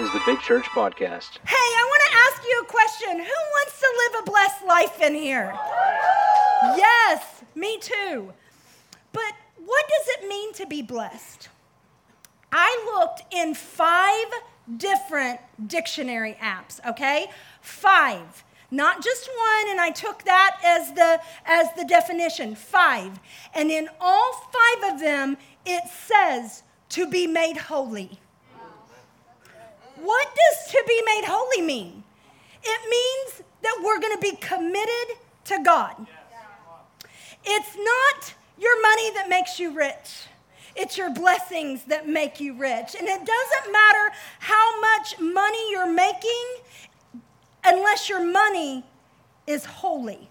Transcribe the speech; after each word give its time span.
is 0.00 0.10
the 0.12 0.22
Big 0.24 0.40
Church 0.40 0.64
Podcast. 0.64 1.36
Hey, 1.46 1.54
I 1.54 1.84
want 1.86 2.02
to 2.10 2.16
ask 2.16 2.42
you 2.42 2.62
a 2.62 2.64
question. 2.64 3.18
Who 3.18 3.40
wants 3.52 3.80
to 3.80 3.86
live 3.98 4.22
a 4.22 4.30
blessed 4.30 4.64
life 4.66 5.02
in 5.02 5.14
here? 5.14 5.54
Yes, 6.74 7.44
me 7.54 7.78
too. 7.78 8.32
But 9.12 9.34
what 9.62 9.84
does 9.88 10.08
it 10.16 10.28
mean 10.28 10.54
to 10.54 10.66
be 10.66 10.80
blessed? 10.80 11.50
I 12.50 12.94
looked 12.94 13.24
in 13.30 13.54
five 13.54 14.26
different 14.74 15.40
dictionary 15.66 16.38
apps, 16.40 16.80
okay? 16.88 17.26
Five. 17.60 18.42
Not 18.70 19.04
just 19.04 19.28
one, 19.28 19.70
and 19.70 19.80
I 19.80 19.90
took 19.90 20.24
that 20.24 20.60
as 20.64 20.94
the 20.94 21.20
as 21.44 21.66
the 21.76 21.84
definition. 21.84 22.54
Five. 22.54 23.20
And 23.54 23.70
in 23.70 23.90
all 24.00 24.32
five 24.32 24.94
of 24.94 25.00
them, 25.00 25.36
it 25.66 25.82
says 25.90 26.62
to 26.90 27.06
be 27.06 27.26
made 27.26 27.58
holy. 27.58 28.18
What 30.02 30.28
does 30.28 30.72
to 30.72 30.84
be 30.86 31.02
made 31.04 31.24
holy 31.26 31.62
mean? 31.62 32.04
It 32.62 32.80
means 32.90 33.42
that 33.62 33.80
we're 33.82 34.00
going 34.00 34.14
to 34.14 34.20
be 34.20 34.36
committed 34.36 35.16
to 35.44 35.62
God. 35.62 36.06
It's 37.44 37.76
not 37.76 38.34
your 38.58 38.80
money 38.82 39.10
that 39.14 39.28
makes 39.28 39.58
you 39.58 39.72
rich. 39.72 40.26
It's 40.76 40.96
your 40.96 41.12
blessings 41.12 41.84
that 41.84 42.08
make 42.08 42.40
you 42.40 42.54
rich. 42.54 42.94
And 42.94 43.08
it 43.08 43.24
doesn't 43.24 43.72
matter 43.72 44.12
how 44.38 44.80
much 44.80 45.18
money 45.18 45.70
you're 45.70 45.92
making 45.92 46.46
unless 47.64 48.08
your 48.08 48.24
money 48.24 48.84
is 49.46 49.64
holy. 49.64 50.28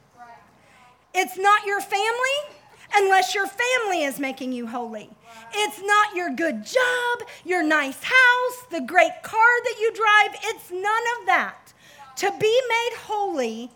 It's 1.13 1.37
not 1.37 1.65
your 1.65 1.81
family 1.81 2.58
unless 2.93 3.35
your 3.35 3.47
family 3.47 4.03
is 4.03 4.19
making 4.19 4.51
you 4.51 4.67
holy. 4.67 5.09
It's 5.53 5.81
not 5.81 6.15
your 6.15 6.29
good 6.29 6.65
job, 6.65 7.27
your 7.45 7.63
nice 7.63 8.03
house, 8.03 8.65
the 8.71 8.81
great 8.81 9.23
car 9.23 9.63
that 9.63 9.75
you 9.79 9.93
drive. 9.93 10.39
It's 10.43 10.71
none 10.71 11.03
of 11.19 11.25
that. 11.27 11.73
To 12.17 12.31
be 12.39 12.61
made 12.69 12.97
holy 12.97 13.71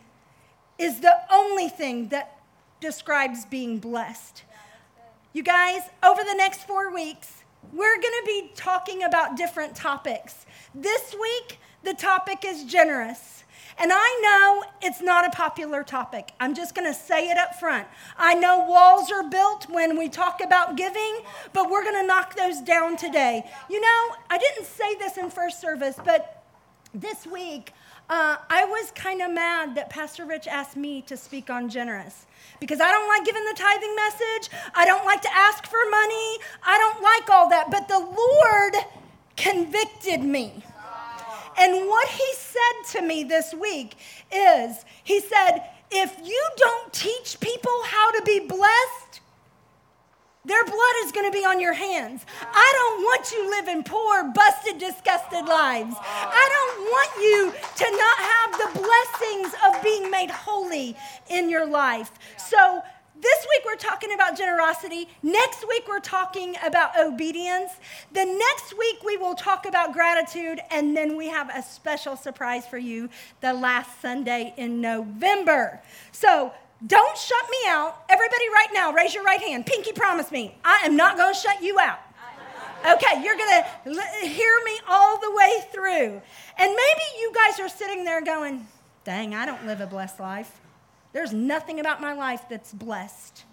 is 0.78 1.00
the 1.00 1.16
only 1.32 1.70
thing 1.70 2.10
that 2.10 2.40
describes 2.80 3.46
being 3.46 3.80
blessed. 3.80 4.44
You 5.32 5.44
guys, 5.44 5.82
over 6.04 6.22
the 6.24 6.36
next 6.36 6.68
four 6.68 6.94
weeks, 6.94 7.44
we're 7.72 7.96
going 7.96 8.02
to 8.02 8.24
be 8.26 8.52
talking 8.56 9.04
about 9.04 9.38
different 9.38 9.76
topics. 9.76 10.46
This 10.76 11.16
week, 11.20 11.60
the 11.84 11.94
topic 11.94 12.44
is 12.46 12.66
generous. 12.66 13.43
And 13.78 13.92
I 13.94 14.20
know 14.22 14.64
it's 14.82 15.02
not 15.02 15.26
a 15.26 15.30
popular 15.30 15.84
topic. 15.84 16.32
I'm 16.40 16.54
just 16.54 16.76
going 16.76 16.88
to 16.88 16.94
say 16.94 17.30
it 17.30 17.38
up 17.38 17.56
front. 17.56 17.88
I 18.18 18.36
know 18.36 18.66
walls 18.68 19.12
are 19.12 19.28
built 19.28 19.70
when 19.70 19.98
we 19.98 20.10
talk 20.10 20.42
about 20.42 20.78
giving, 20.78 21.20
but 21.54 21.70
we're 21.70 21.84
going 21.84 22.02
to 22.02 22.08
knock 22.08 22.36
those 22.36 22.62
down 22.62 22.98
today. 22.98 23.44
You 23.70 23.82
know, 23.82 24.16
I 24.30 24.38
didn't 24.38 24.66
say 24.66 24.96
this 24.96 25.18
in 25.18 25.30
first 25.30 25.60
service, 25.60 25.98
but 26.04 26.44
this 26.94 27.26
week, 27.26 27.74
uh, 28.10 28.38
I 28.50 28.66
was 28.66 28.92
kind 28.92 29.22
of 29.22 29.32
mad 29.32 29.76
that 29.76 29.90
Pastor 29.90 30.26
Rich 30.26 30.48
asked 30.48 30.76
me 30.76 31.02
to 31.04 31.18
speak 31.18 31.50
on 31.50 31.70
generous 31.70 32.26
because 32.60 32.82
I 32.82 32.92
don't 32.92 33.08
like 33.08 33.26
giving 33.26 33.44
the 33.46 33.56
tithing 33.56 33.96
message. 33.96 34.50
I 34.76 34.86
don't 34.86 35.06
like 35.06 35.22
to 35.22 35.34
ask 35.34 35.66
for 35.66 35.80
money. 35.90 36.38
I 36.64 36.78
don't 36.78 37.02
like 37.02 37.30
all 37.30 37.50
that. 37.50 37.72
But 37.72 37.88
the 37.88 38.00
Lord 38.00 38.76
convicted 39.36 40.22
me. 40.22 40.64
And 41.58 41.88
what 41.88 42.08
he 42.08 42.34
said 42.34 43.00
to 43.00 43.02
me 43.02 43.24
this 43.24 43.54
week 43.54 43.96
is 44.32 44.86
he 45.04 45.20
said, 45.20 45.64
if 45.92 46.16
you 46.24 46.50
don't 46.58 46.92
teach 46.94 47.40
people 47.40 47.84
how 47.86 48.12
to 48.12 48.22
be 48.24 48.40
blessed, 48.40 49.22
their 50.46 50.66
blood 50.66 50.96
is 51.06 51.14
going 51.14 51.32
to 51.32 51.32
be 51.32 51.46
on 51.46 51.62
your 51.62 51.74
hands. 51.74 52.26
I 52.42 52.74
don't 52.76 53.02
want 53.04 53.32
you 53.32 53.50
living 53.50 53.84
poor, 53.84 54.30
busted, 54.34 54.78
disgusted 54.78 55.46
lives. 55.46 55.96
I 56.02 56.50
don't 56.56 56.82
want 56.92 57.12
you 57.22 57.54
to 57.78 57.92
not 57.98 58.18
have 58.18 58.52
the 58.60 58.80
blessings 58.82 59.54
of 59.66 59.82
being 59.82 60.12
made 60.12 60.30
holy 60.30 60.98
in 61.30 61.50
your 61.50 61.66
life. 61.66 62.12
So, 62.38 62.82
this 63.16 63.48
week 63.50 63.64
we're 63.66 63.76
talking 63.76 64.14
about 64.14 64.38
generosity. 64.38 65.08
Next 65.22 65.68
week 65.68 65.84
we're 65.88 66.00
talking 66.00 66.56
about 66.64 66.98
obedience. 67.00 67.72
The 68.12 68.26
next 68.26 68.78
week 68.78 69.04
we 69.04 69.18
will 69.18 69.36
talk 69.36 69.66
about 69.66 69.94
gratitude. 69.94 70.60
And 70.72 70.96
then 70.96 71.16
we 71.16 71.28
have 71.28 71.50
a 71.56 71.62
special 71.62 72.16
surprise 72.16 72.66
for 72.66 72.78
you 72.78 73.10
the 73.42 73.54
last 73.54 74.02
Sunday 74.02 74.54
in 74.58 74.82
November. 74.82 75.82
So 76.12 76.54
don't 76.86 77.18
shut 77.18 77.44
me 77.50 77.70
out. 77.70 78.04
Everybody, 78.10 78.50
right 78.50 78.70
now, 78.74 78.92
raise 78.92 79.14
your 79.14 79.24
right 79.24 79.42
hand. 79.42 79.66
Pinky, 79.66 79.94
promise 79.94 80.32
me. 80.32 80.58
I 80.66 80.82
am 80.86 80.98
not 80.98 81.16
going 81.16 81.34
to 81.34 81.40
shut 81.40 81.62
you 81.62 81.80
out. 81.80 82.00
Okay, 82.86 83.24
you're 83.24 83.38
going 83.38 83.64
to 83.86 84.28
hear 84.28 84.60
me 84.66 84.80
all 84.90 85.18
the 85.18 85.32
way 85.32 85.64
through. 85.72 86.22
And 86.58 86.76
maybe 86.76 87.02
you 87.20 87.32
guys 87.34 87.60
are 87.62 87.70
sitting 87.70 88.04
there 88.04 88.22
going, 88.22 88.68
dang, 89.06 89.34
I 89.34 89.46
don't 89.46 89.66
live 89.66 89.80
a 89.80 89.88
blessed 89.88 90.20
life. 90.20 90.60
There's 91.14 91.32
nothing 91.32 91.80
about 91.80 92.02
my 92.02 92.14
life 92.14 92.42
that's 92.50 92.74
blessed. 92.74 93.46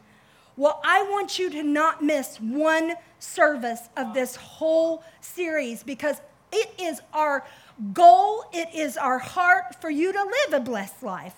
Well, 0.56 0.81
I 0.84 1.03
want 1.04 1.38
you 1.38 1.50
to 1.50 1.62
not 1.62 2.03
miss 2.03 2.38
one 2.41 2.94
service 3.19 3.88
of 3.97 4.15
this 4.15 4.37
whole 4.37 5.04
series 5.21 5.82
because 5.82 6.21
it 6.53 6.71
is 6.81 7.00
our 7.12 7.47
goal, 7.93 8.44
it 8.53 8.75
is 8.75 8.97
our 8.97 9.19
heart 9.19 9.81
for 9.81 9.91
you 9.91 10.12
to 10.12 10.22
live 10.22 10.54
a 10.54 10.60
blessed 10.60 11.03
life. 11.03 11.34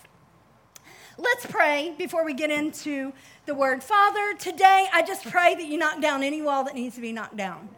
Let's 1.17 1.45
pray 1.45 1.93
before 1.97 2.25
we 2.25 2.33
get 2.33 2.49
into 2.49 3.13
the 3.45 3.53
word. 3.53 3.83
Father, 3.83 4.33
today 4.39 4.87
I 4.91 5.03
just 5.03 5.29
pray 5.29 5.53
that 5.53 5.65
you 5.65 5.77
knock 5.77 6.01
down 6.01 6.23
any 6.23 6.41
wall 6.41 6.63
that 6.63 6.73
needs 6.73 6.95
to 6.95 7.01
be 7.01 7.11
knocked 7.11 7.37
down. 7.37 7.69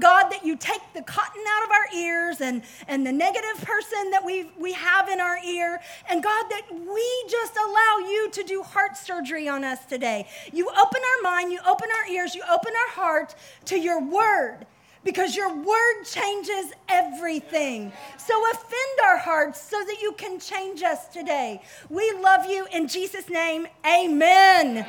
God, 0.00 0.30
that 0.30 0.44
you 0.44 0.56
take 0.56 0.80
the 0.94 1.02
cotton 1.02 1.42
out 1.48 1.64
of 1.64 1.70
our 1.70 1.98
ears 1.98 2.40
and, 2.40 2.62
and 2.88 3.06
the 3.06 3.12
negative 3.12 3.62
person 3.62 4.10
that 4.10 4.24
we, 4.24 4.50
we 4.58 4.72
have 4.72 5.08
in 5.08 5.20
our 5.20 5.38
ear. 5.38 5.80
And 6.10 6.22
God, 6.22 6.44
that 6.50 6.62
we 6.70 7.24
just 7.28 7.56
allow 7.56 8.08
you 8.08 8.30
to 8.30 8.42
do 8.42 8.62
heart 8.62 8.96
surgery 8.96 9.48
on 9.48 9.64
us 9.64 9.84
today. 9.84 10.26
You 10.52 10.68
open 10.68 11.00
our 11.02 11.22
mind, 11.22 11.52
you 11.52 11.60
open 11.66 11.88
our 12.00 12.12
ears, 12.12 12.34
you 12.34 12.42
open 12.50 12.72
our 12.72 12.94
heart 12.94 13.34
to 13.66 13.78
your 13.78 14.00
word 14.02 14.66
because 15.04 15.36
your 15.36 15.54
word 15.54 16.04
changes 16.04 16.72
everything. 16.88 17.92
So 18.18 18.34
offend 18.50 19.00
our 19.04 19.18
hearts 19.18 19.62
so 19.62 19.84
that 19.84 20.00
you 20.00 20.12
can 20.12 20.40
change 20.40 20.82
us 20.82 21.08
today. 21.08 21.62
We 21.90 22.10
love 22.12 22.46
you 22.46 22.66
in 22.72 22.88
Jesus' 22.88 23.28
name. 23.28 23.66
Amen. 23.86 24.68
amen. 24.70 24.86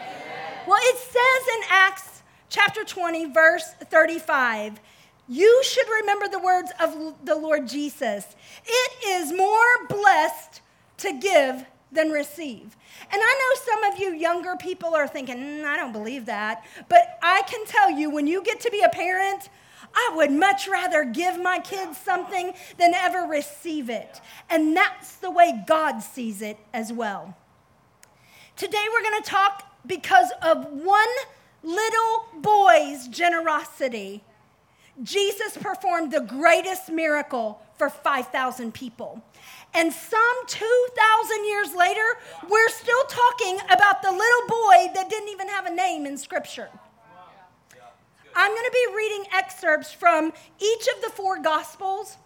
Well, 0.67 0.79
it 0.81 0.97
says 0.97 1.55
in 1.57 1.63
Acts 1.69 2.23
chapter 2.49 2.83
20, 2.83 3.31
verse 3.31 3.65
35. 3.91 4.79
You 5.27 5.63
should 5.63 5.87
remember 6.01 6.27
the 6.27 6.39
words 6.39 6.71
of 6.79 7.15
the 7.23 7.35
Lord 7.35 7.67
Jesus. 7.67 8.25
It 8.65 8.91
is 9.07 9.33
more 9.33 9.87
blessed 9.89 10.61
to 10.97 11.13
give 11.13 11.65
than 11.91 12.09
receive. 12.09 12.75
And 13.11 13.21
I 13.21 13.55
know 13.55 13.73
some 13.73 13.91
of 13.91 13.99
you 13.99 14.13
younger 14.13 14.55
people 14.57 14.93
are 14.95 15.07
thinking, 15.07 15.37
mm, 15.37 15.63
I 15.63 15.77
don't 15.77 15.93
believe 15.93 16.25
that. 16.27 16.63
But 16.89 17.17
I 17.23 17.41
can 17.43 17.65
tell 17.65 17.89
you, 17.89 18.09
when 18.09 18.27
you 18.27 18.43
get 18.43 18.59
to 18.61 18.71
be 18.71 18.81
a 18.81 18.89
parent, 18.89 19.49
I 19.95 20.13
would 20.15 20.31
much 20.31 20.67
rather 20.67 21.05
give 21.05 21.41
my 21.41 21.59
kids 21.59 21.97
something 21.97 22.53
than 22.77 22.93
ever 22.93 23.21
receive 23.21 23.89
it. 23.89 24.19
And 24.49 24.75
that's 24.75 25.15
the 25.15 25.31
way 25.31 25.63
God 25.65 26.01
sees 26.01 26.41
it 26.41 26.57
as 26.73 26.91
well. 26.91 27.35
Today 28.55 28.83
we're 28.91 29.09
going 29.09 29.23
to 29.23 29.29
talk 29.29 29.63
because 29.85 30.31
of 30.41 30.65
one 30.65 31.07
little 31.63 32.25
boy's 32.41 33.07
generosity 33.07 34.23
Jesus 35.03 35.57
performed 35.57 36.11
the 36.11 36.21
greatest 36.21 36.89
miracle 36.89 37.61
for 37.77 37.89
5,000 37.89 38.73
people. 38.73 39.21
And 39.73 39.91
some 39.91 40.35
2,000 40.47 41.45
years 41.45 41.75
later, 41.75 42.17
we're 42.49 42.69
still 42.69 43.03
talking 43.03 43.59
about 43.69 44.01
the 44.01 44.11
little 44.11 44.47
boy 44.47 44.91
that 44.93 45.07
didn't 45.09 45.29
even 45.29 45.49
have 45.49 45.65
a 45.65 45.71
name 45.71 46.05
in 46.05 46.17
Scripture. 46.17 46.69
I'm 48.37 48.51
going 48.51 48.65
to 48.65 48.71
be 48.71 48.95
reading 48.95 49.25
excerpts 49.33 49.91
from 49.91 50.33
each 50.59 50.87
of 50.95 51.01
the 51.01 51.09
four 51.09 51.39
Gospels, 51.41 52.17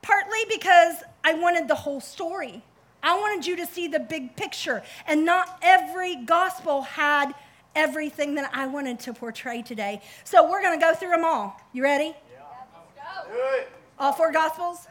partly 0.00 0.40
because 0.48 0.96
I 1.24 1.34
wanted 1.34 1.68
the 1.68 1.74
whole 1.74 2.00
story. 2.00 2.62
I 3.02 3.18
wanted 3.18 3.46
you 3.46 3.56
to 3.56 3.66
see 3.66 3.88
the 3.88 4.00
big 4.00 4.36
picture, 4.36 4.82
and 5.06 5.24
not 5.24 5.58
every 5.62 6.16
Gospel 6.16 6.82
had 6.82 7.32
everything 7.74 8.34
that 8.36 8.50
I 8.54 8.66
wanted 8.66 9.00
to 9.00 9.12
portray 9.12 9.62
today. 9.62 10.02
So 10.24 10.48
we're 10.48 10.62
going 10.62 10.78
to 10.78 10.84
go 10.84 10.94
through 10.94 11.10
them 11.10 11.24
all. 11.24 11.60
You 11.72 11.82
ready? 11.82 12.14
Yeah. 12.32 13.64
All 13.98 14.12
four 14.12 14.32
Gospels? 14.32 14.86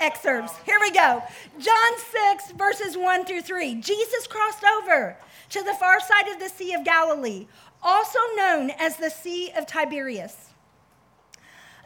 Excerpts. 0.00 0.56
Here 0.64 0.78
we 0.80 0.90
go. 0.90 1.22
John 1.58 1.98
6, 2.32 2.52
verses 2.52 2.96
1 2.96 3.24
through 3.24 3.42
3. 3.42 3.76
Jesus 3.76 4.26
crossed 4.26 4.64
over 4.64 5.16
to 5.50 5.62
the 5.62 5.74
far 5.74 6.00
side 6.00 6.28
of 6.28 6.40
the 6.40 6.48
Sea 6.48 6.74
of 6.74 6.84
Galilee, 6.84 7.46
also 7.82 8.18
known 8.36 8.70
as 8.78 8.96
the 8.96 9.10
Sea 9.10 9.52
of 9.56 9.66
Tiberias. 9.66 10.50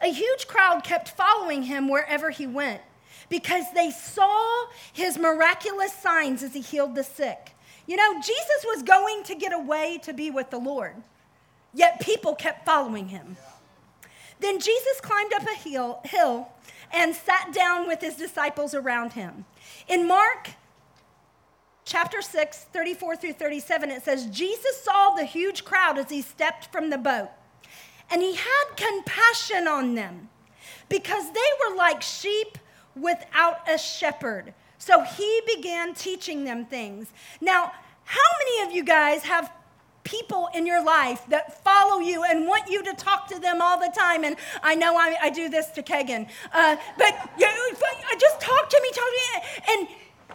A 0.01 0.11
huge 0.11 0.47
crowd 0.47 0.83
kept 0.83 1.09
following 1.09 1.63
him 1.63 1.87
wherever 1.89 2.29
he 2.29 2.45
went 2.45 2.81
because 3.29 3.65
they 3.73 3.91
saw 3.91 4.65
his 4.93 5.17
miraculous 5.17 5.91
signs 5.91 6.43
as 6.43 6.53
he 6.53 6.61
healed 6.61 6.95
the 6.95 7.03
sick. 7.03 7.51
You 7.87 7.95
know, 7.95 8.15
Jesus 8.15 8.65
was 8.65 8.83
going 8.83 9.23
to 9.23 9.35
get 9.35 9.53
away 9.53 9.99
to 10.03 10.13
be 10.13 10.29
with 10.29 10.49
the 10.49 10.59
Lord, 10.59 10.95
yet 11.73 12.01
people 12.01 12.35
kept 12.35 12.65
following 12.65 13.07
him. 13.07 13.37
Then 14.39 14.59
Jesus 14.59 15.01
climbed 15.01 15.33
up 15.33 15.43
a 15.43 15.55
hill, 15.55 16.01
hill 16.03 16.49
and 16.93 17.15
sat 17.15 17.53
down 17.53 17.87
with 17.87 18.01
his 18.01 18.15
disciples 18.15 18.73
around 18.73 19.13
him. 19.13 19.45
In 19.87 20.07
Mark 20.07 20.51
chapter 21.85 22.21
6, 22.21 22.65
34 22.73 23.15
through 23.15 23.33
37, 23.33 23.91
it 23.91 24.03
says, 24.03 24.27
Jesus 24.27 24.83
saw 24.83 25.11
the 25.11 25.23
huge 25.23 25.63
crowd 25.65 25.97
as 25.97 26.09
he 26.09 26.21
stepped 26.21 26.71
from 26.71 26.89
the 26.89 26.97
boat, 26.97 27.29
and 28.11 28.21
he 28.21 28.35
had 28.35 28.65
compassion 28.75 29.67
on 29.67 29.95
them 29.95 30.29
because 30.89 31.31
they 31.31 31.39
were 31.69 31.75
like 31.75 32.01
sheep 32.01 32.57
without 32.95 33.67
a 33.69 33.77
shepherd. 33.77 34.53
So 34.77 35.03
he 35.03 35.41
began 35.55 35.93
teaching 35.93 36.43
them 36.43 36.65
things. 36.65 37.07
Now, 37.41 37.71
how 38.03 38.29
many 38.39 38.69
of 38.69 38.75
you 38.75 38.83
guys 38.83 39.23
have 39.23 39.51
people 40.07 40.47
in 40.55 40.65
your 40.65 40.81
life 40.83 41.21
that 41.27 41.61
follow 41.63 41.99
you 41.99 42.23
and 42.23 42.47
want 42.47 42.69
you 42.69 42.81
to 42.81 42.93
talk 42.93 43.27
to 43.27 43.39
them 43.39 43.61
all 43.61 43.77
the 43.77 43.91
time. 43.95 44.23
And 44.23 44.37
I 44.63 44.73
know 44.73 44.95
I, 44.95 45.15
I 45.21 45.29
do 45.29 45.49
this 45.49 45.69
to 45.71 45.83
Kagan, 45.83 46.29
uh, 46.53 46.77
but 46.97 47.29
you, 47.37 47.47
just 48.17 48.39
talk 48.39 48.69
to 48.69 48.79
me, 48.81 48.89
talk 48.89 49.05
to 49.05 49.21
me. 49.21 49.63
And 49.69 49.87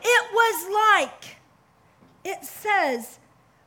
it 0.03 0.33
was 0.33 0.75
like, 0.75 1.37
it 2.25 2.44
says, 2.44 3.19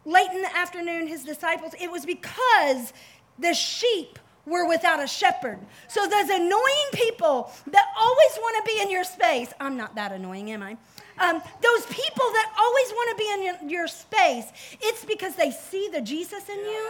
late 0.05 0.29
in 0.31 0.43
the 0.43 0.55
afternoon, 0.55 1.07
his 1.07 1.23
disciples, 1.23 1.73
it 1.81 1.91
was 1.91 2.05
because 2.05 2.93
the 3.39 3.53
sheep 3.53 4.19
were 4.45 4.67
without 4.67 5.03
a 5.03 5.07
shepherd. 5.07 5.59
So 5.87 6.07
those 6.07 6.29
annoying 6.29 6.89
people 6.93 7.51
that 7.67 7.85
always 7.99 8.37
want 8.37 8.65
to 8.65 8.73
be 8.73 8.81
in 8.81 8.91
your 8.91 9.03
space, 9.03 9.51
I'm 9.59 9.77
not 9.77 9.95
that 9.95 10.11
annoying, 10.11 10.51
am 10.51 10.63
I? 10.63 10.77
Um, 11.17 11.41
those 11.61 11.85
people 11.85 12.25
that 12.33 12.53
always 12.59 12.89
want 12.91 13.17
to 13.17 13.23
be 13.23 13.31
in 13.31 13.43
your, 13.43 13.79
your, 13.79 13.87
space, 13.87 14.45
it's 14.81 15.05
because 15.05 15.35
they 15.35 15.49
see 15.49 15.87
the 15.91 16.01
Jesus 16.01 16.49
in 16.49 16.59
you 16.59 16.89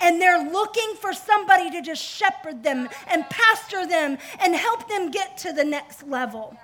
and 0.00 0.20
they're 0.20 0.48
looking 0.48 0.94
for 1.00 1.12
somebody 1.12 1.68
to 1.72 1.82
just 1.82 2.02
shepherd 2.02 2.62
them 2.62 2.88
and 3.08 3.28
pastor 3.28 3.84
them 3.84 4.16
and 4.40 4.54
help 4.54 4.88
them 4.88 5.10
get 5.10 5.36
to 5.38 5.52
the 5.52 5.64
next 5.64 6.06
level. 6.06 6.56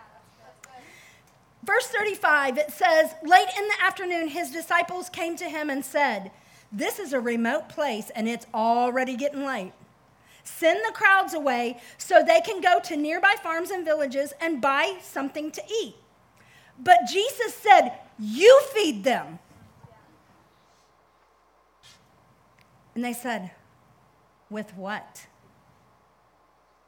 Verse 1.65 1.87
35, 1.87 2.59
it 2.59 2.70
says, 2.70 3.12
Late 3.25 3.49
in 3.59 3.67
the 3.67 3.82
afternoon, 3.82 4.29
his 4.29 4.53
disciples 4.53 5.09
came 5.09 5.35
to 5.37 5.49
him 5.49 5.70
and 5.70 5.85
said, 5.85 6.31
This 6.70 7.00
is 7.00 7.12
a 7.12 7.20
remote 7.20 7.69
place 7.69 8.11
and 8.15 8.29
it's 8.29 8.47
already 8.55 9.17
getting 9.17 9.44
late. 9.44 9.73
Send 10.44 10.81
the 10.87 10.93
crowds 10.93 11.35
away 11.35 11.81
so 11.99 12.23
they 12.23 12.41
can 12.41 12.61
go 12.61 12.79
to 12.81 12.96
nearby 12.96 13.35
farms 13.43 13.70
and 13.70 13.85
villages 13.85 14.32
and 14.41 14.61
buy 14.61 14.99
something 15.00 15.50
to 15.50 15.62
eat. 15.82 15.96
But 16.79 17.00
Jesus 17.11 17.55
said, 17.55 17.99
You 18.19 18.61
feed 18.73 19.05
them. 19.05 19.38
And 22.94 23.05
they 23.05 23.14
said, 23.14 23.50
With 24.50 24.76
what? 24.76 25.26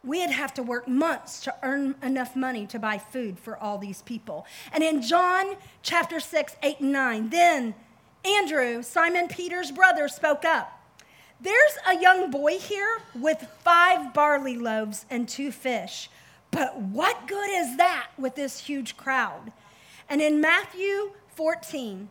We'd 0.04 0.30
have 0.30 0.54
to 0.54 0.62
work 0.62 0.86
months 0.86 1.40
to 1.40 1.54
earn 1.64 1.96
enough 2.00 2.36
money 2.36 2.66
to 2.68 2.78
buy 2.78 2.98
food 2.98 3.40
for 3.40 3.56
all 3.56 3.78
these 3.78 4.02
people. 4.02 4.46
And 4.72 4.84
in 4.84 5.02
John 5.02 5.56
chapter 5.82 6.20
6, 6.20 6.54
8, 6.62 6.80
and 6.80 6.92
9, 6.92 7.30
then 7.30 7.74
Andrew, 8.24 8.82
Simon 8.82 9.26
Peter's 9.26 9.72
brother, 9.72 10.06
spoke 10.06 10.44
up. 10.44 10.75
There's 11.40 11.78
a 11.86 12.00
young 12.00 12.30
boy 12.30 12.58
here 12.58 12.98
with 13.14 13.46
five 13.62 14.14
barley 14.14 14.56
loaves 14.56 15.04
and 15.10 15.28
two 15.28 15.52
fish. 15.52 16.08
But 16.50 16.78
what 16.78 17.28
good 17.28 17.50
is 17.50 17.76
that 17.76 18.08
with 18.16 18.34
this 18.34 18.60
huge 18.60 18.96
crowd? 18.96 19.52
And 20.08 20.22
in 20.22 20.40
Matthew 20.40 21.12
14, 21.34 22.08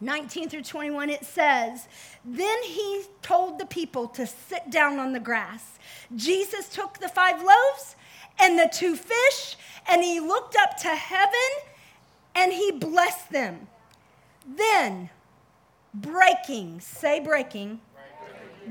19 0.00 0.48
through 0.48 0.62
21, 0.62 1.10
it 1.10 1.24
says, 1.24 1.88
Then 2.24 2.62
he 2.62 3.04
told 3.22 3.58
the 3.58 3.66
people 3.66 4.06
to 4.08 4.26
sit 4.26 4.70
down 4.70 4.98
on 4.98 5.12
the 5.12 5.20
grass. 5.20 5.78
Jesus 6.14 6.68
took 6.68 6.98
the 6.98 7.08
five 7.08 7.42
loaves 7.42 7.96
and 8.38 8.58
the 8.58 8.70
two 8.72 8.94
fish, 8.94 9.56
and 9.88 10.02
he 10.02 10.20
looked 10.20 10.54
up 10.56 10.76
to 10.78 10.88
heaven 10.88 11.32
and 12.36 12.52
he 12.52 12.70
blessed 12.70 13.32
them. 13.32 13.66
Then, 14.46 15.10
breaking, 15.92 16.80
say 16.80 17.18
breaking. 17.18 17.80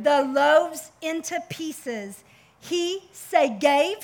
The 0.04 0.24
loaves 0.24 0.92
into 1.02 1.40
pieces, 1.50 2.24
he, 2.60 3.04
say, 3.12 3.50
gave 3.50 3.98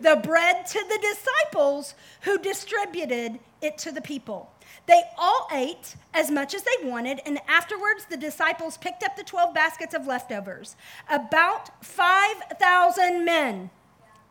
the 0.00 0.16
bread 0.16 0.66
to 0.66 0.84
the 0.88 0.98
disciples 1.00 1.94
who 2.22 2.38
distributed 2.38 3.38
it 3.62 3.78
to 3.78 3.92
the 3.92 4.02
people. 4.02 4.50
They 4.86 5.02
all 5.18 5.48
ate 5.52 5.96
as 6.14 6.30
much 6.30 6.54
as 6.54 6.62
they 6.62 6.88
wanted, 6.88 7.20
and 7.26 7.40
afterwards 7.48 8.04
the 8.04 8.16
disciples 8.16 8.76
picked 8.76 9.02
up 9.02 9.16
the 9.16 9.24
12 9.24 9.54
baskets 9.54 9.94
of 9.94 10.06
leftovers. 10.06 10.76
About 11.10 11.84
5,000 11.84 13.24
men 13.24 13.70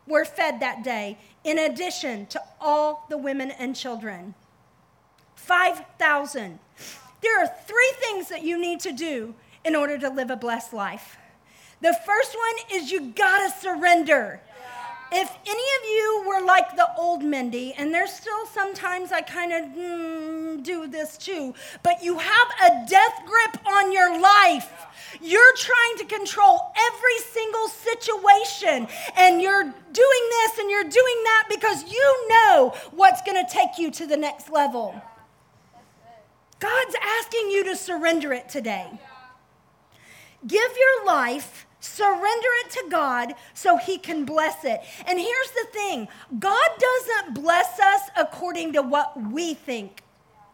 were 0.06 0.24
fed 0.24 0.60
that 0.60 0.84
day, 0.84 1.18
in 1.44 1.58
addition 1.58 2.26
to 2.26 2.40
all 2.60 3.06
the 3.10 3.18
women 3.18 3.50
and 3.50 3.74
children. 3.74 4.34
5,000. 5.34 6.58
There 7.22 7.40
are 7.40 7.50
three 7.66 7.92
things 7.98 8.28
that 8.28 8.42
you 8.42 8.58
need 8.58 8.80
to 8.80 8.92
do 8.92 9.34
in 9.66 9.74
order 9.74 9.98
to 9.98 10.08
live 10.08 10.30
a 10.30 10.36
blessed 10.36 10.72
life. 10.72 11.18
The 11.80 11.96
first 12.06 12.36
one 12.36 12.80
is 12.80 12.90
you 12.90 13.12
gotta 13.12 13.50
surrender 13.50 14.40
if 15.12 15.30
any 15.46 15.50
of 15.52 15.84
you 15.84 16.24
were 16.26 16.44
like 16.44 16.74
the 16.74 16.88
old 16.96 17.22
Mindy, 17.22 17.72
and 17.74 17.94
there's 17.94 18.12
still 18.12 18.44
sometimes 18.46 19.12
I 19.12 19.20
kind 19.20 19.52
of 19.52 19.64
mm, 19.66 20.62
do 20.64 20.88
this 20.88 21.16
too, 21.16 21.54
but 21.82 22.02
you 22.02 22.18
have 22.18 22.48
a 22.64 22.86
death 22.88 23.22
grip 23.24 23.66
on 23.66 23.92
your 23.92 24.20
life. 24.20 24.68
You're 25.22 25.56
trying 25.56 25.98
to 25.98 26.04
control 26.06 26.72
every 26.76 27.18
single 27.30 27.68
situation, 27.68 28.88
and 29.16 29.40
you're 29.40 29.62
doing 29.62 29.74
this 29.92 30.58
and 30.58 30.70
you're 30.70 30.82
doing 30.82 31.22
that 31.24 31.44
because 31.48 31.90
you 31.90 32.28
know 32.28 32.74
what's 32.90 33.22
going 33.22 33.44
to 33.44 33.52
take 33.52 33.78
you 33.78 33.90
to 33.92 34.06
the 34.06 34.16
next 34.16 34.50
level. 34.50 35.00
God's 36.58 36.96
asking 37.00 37.50
you 37.50 37.64
to 37.64 37.76
surrender 37.76 38.32
it 38.32 38.48
today. 38.48 38.98
Give 40.46 40.72
your 40.76 41.06
life 41.06 41.66
Surrender 41.86 42.48
it 42.64 42.70
to 42.70 42.84
God 42.90 43.34
so 43.54 43.76
He 43.76 43.98
can 43.98 44.24
bless 44.24 44.64
it. 44.64 44.80
And 45.06 45.18
here's 45.18 45.50
the 45.50 45.66
thing 45.72 46.08
God 46.38 46.68
doesn't 46.78 47.34
bless 47.34 47.78
us 47.78 48.02
according 48.16 48.72
to 48.72 48.82
what 48.82 49.30
we 49.30 49.54
think 49.54 50.02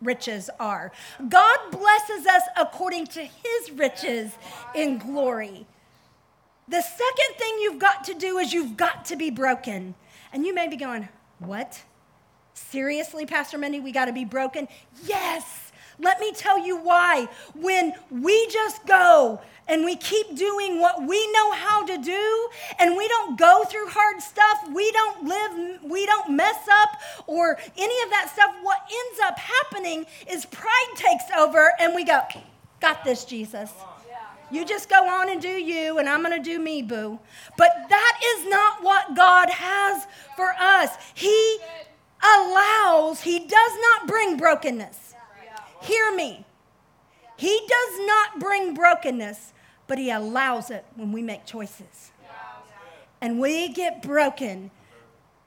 riches 0.03 0.50
are, 0.59 0.93
God 1.29 1.59
blesses 1.71 2.27
us 2.27 2.43
according 2.56 3.06
to 3.09 3.23
His 3.23 3.71
riches 3.73 4.33
in 4.75 4.99
glory. 4.99 5.67
The 6.69 6.83
second 6.83 7.38
thing 7.38 7.59
you've 7.61 7.79
got 7.79 8.05
to 8.05 8.15
do 8.15 8.38
is 8.38 8.53
you've 8.53 8.77
got 8.77 9.05
to 9.06 9.17
be 9.17 9.31
broken. 9.31 9.95
And 10.33 10.47
you 10.47 10.55
may 10.55 10.69
be 10.69 10.77
going, 10.77 11.09
What? 11.38 11.83
Seriously, 12.55 13.26
Pastor 13.26 13.59
Mindy, 13.59 13.81
we 13.81 13.93
got 13.93 14.07
to 14.07 14.12
be 14.12 14.25
broken? 14.25 14.69
Yes. 15.05 15.62
Let 16.02 16.21
me 16.21 16.32
tell 16.32 16.59
you 16.59 16.76
why. 16.76 17.28
When 17.54 17.94
we 18.11 18.47
just 18.49 18.85
go 18.87 19.40
and 19.68 19.85
we 19.85 19.97
keep 19.97 20.37
doing 20.37 20.80
what 20.80 21.06
we 21.06 21.32
know 21.32 21.52
how 21.52 21.87
to 21.87 21.97
do 21.97 22.49
and 22.78 22.97
we 22.97 23.06
don't 23.09 23.38
go 23.38 23.64
through 23.64 23.87
hard 23.87 24.21
stuff, 24.21 24.68
we 24.75 24.90
don't 24.92 25.25
live, 25.25 25.82
we 25.85 26.04
don't 26.04 26.37
mess 26.37 26.68
up 26.71 27.00
or 27.26 27.56
any 27.78 28.02
of 28.02 28.11
that 28.11 28.30
stuff, 28.32 28.54
what 28.62 28.78
ends 28.82 29.21
up 29.25 29.38
happening 29.38 30.04
is 30.28 30.44
pride 30.44 30.92
takes 30.97 31.25
over 31.38 31.73
and 31.80 31.94
we 31.94 32.04
go, 32.04 32.21
Got 32.80 33.04
this, 33.04 33.25
Jesus. 33.25 33.71
You 34.50 34.66
just 34.66 34.90
go 34.90 35.09
on 35.09 35.30
and 35.30 35.40
do 35.40 35.49
you, 35.49 35.99
and 35.99 36.09
I'm 36.09 36.23
going 36.23 36.37
to 36.37 36.42
do 36.42 36.59
me, 36.59 36.82
boo. 36.82 37.18
But 37.56 37.71
that 37.88 38.21
is 38.23 38.50
not 38.50 38.82
what 38.82 39.14
God 39.14 39.49
has 39.49 40.06
for 40.37 40.52
us. 40.59 40.90
He 41.14 41.59
allows, 42.23 43.23
He 43.23 43.38
does 43.38 43.73
not 43.80 44.09
bring 44.09 44.37
brokenness. 44.37 45.12
Hear 45.83 46.15
me. 46.15 46.45
He 47.37 47.61
does 47.69 48.07
not 48.07 48.41
bring 48.41 48.75
brokenness, 48.75 49.53
but 49.87 49.99
He 49.99 50.11
allows 50.11 50.71
it 50.71 50.85
when 50.95 51.12
we 51.12 51.23
make 51.23 51.45
choices. 51.45 52.12
And 53.21 53.41
we 53.41 53.69
get 53.69 54.03
broken. 54.03 54.71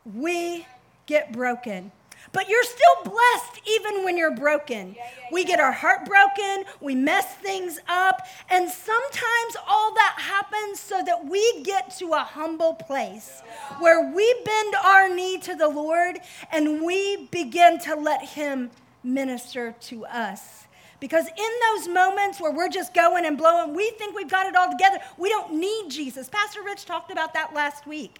We 0.05 0.65
get 1.05 1.31
broken. 1.31 1.91
But 2.31 2.49
you're 2.49 2.63
still 2.63 3.03
blessed 3.03 3.61
even 3.65 4.03
when 4.03 4.17
you're 4.17 4.35
broken. 4.35 4.95
We 5.31 5.45
get 5.45 5.59
our 5.61 5.71
heart 5.71 6.05
broken, 6.05 6.65
we 6.81 6.93
mess 6.93 7.33
things 7.35 7.79
up, 7.87 8.27
and 8.49 8.69
sometimes 8.69 9.55
all 9.65 9.93
that 9.93 10.15
happens 10.17 10.79
so 10.79 11.01
that 11.05 11.25
we 11.25 11.63
get 11.63 11.95
to 11.99 12.13
a 12.13 12.19
humble 12.19 12.73
place 12.73 13.41
where 13.79 14.11
we 14.13 14.35
bend 14.43 14.75
our 14.83 15.07
knee 15.07 15.37
to 15.39 15.55
the 15.55 15.69
Lord 15.69 16.17
and 16.51 16.81
we 16.81 17.27
begin 17.31 17.79
to 17.79 17.95
let 17.95 18.21
Him 18.21 18.69
minister 19.05 19.75
to 19.81 20.05
us. 20.05 20.65
Because 20.99 21.27
in 21.27 21.51
those 21.69 21.87
moments 21.87 22.41
where 22.41 22.51
we're 22.51 22.69
just 22.69 22.93
going 22.93 23.25
and 23.25 23.37
blowing, 23.37 23.75
we 23.75 23.91
think 23.91 24.15
we've 24.15 24.29
got 24.29 24.47
it 24.47 24.55
all 24.55 24.71
together. 24.71 24.99
We 25.17 25.29
don't 25.29 25.53
need 25.53 25.89
Jesus. 25.89 26.29
Pastor 26.29 26.63
Rich 26.63 26.85
talked 26.85 27.11
about 27.11 27.33
that 27.33 27.53
last 27.53 27.85
week. 27.85 28.19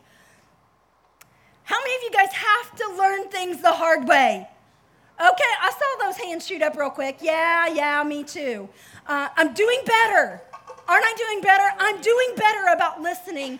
How 1.64 1.78
many 1.80 1.96
of 1.96 2.02
you 2.04 2.12
guys 2.12 2.32
have 2.32 2.76
to 2.76 2.96
learn 2.98 3.30
things 3.30 3.62
the 3.62 3.72
hard 3.72 4.08
way? 4.08 4.48
Okay, 5.20 5.54
I 5.62 5.72
saw 5.72 6.06
those 6.06 6.18
hands 6.18 6.46
shoot 6.46 6.62
up 6.62 6.76
real 6.76 6.90
quick. 6.90 7.18
Yeah, 7.22 7.68
yeah, 7.68 8.04
me 8.04 8.24
too. 8.24 8.70
Uh, 9.08 9.30
I'm 9.36 9.54
doing 9.54 9.80
better. 9.86 10.42
Aren't 10.88 11.06
I 11.06 11.14
doing 11.18 11.42
better? 11.42 11.64
I'm 11.80 12.02
doing 12.02 12.28
better 12.36 12.68
about 12.74 13.02
listening 13.02 13.60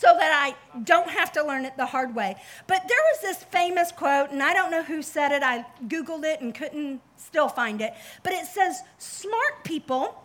so 0.00 0.16
that 0.18 0.32
I 0.32 0.80
don't 0.82 1.10
have 1.10 1.30
to 1.32 1.44
learn 1.44 1.66
it 1.66 1.76
the 1.76 1.84
hard 1.84 2.14
way. 2.14 2.34
But 2.66 2.88
there 2.88 2.98
was 3.12 3.20
this 3.20 3.44
famous 3.44 3.92
quote, 3.92 4.30
and 4.30 4.42
I 4.42 4.54
don't 4.54 4.70
know 4.70 4.82
who 4.82 5.02
said 5.02 5.30
it. 5.30 5.42
I 5.42 5.66
Googled 5.88 6.24
it 6.24 6.40
and 6.40 6.54
couldn't 6.54 7.02
still 7.18 7.50
find 7.50 7.82
it. 7.82 7.92
But 8.22 8.32
it 8.32 8.46
says, 8.46 8.80
Smart 8.96 9.62
people 9.62 10.24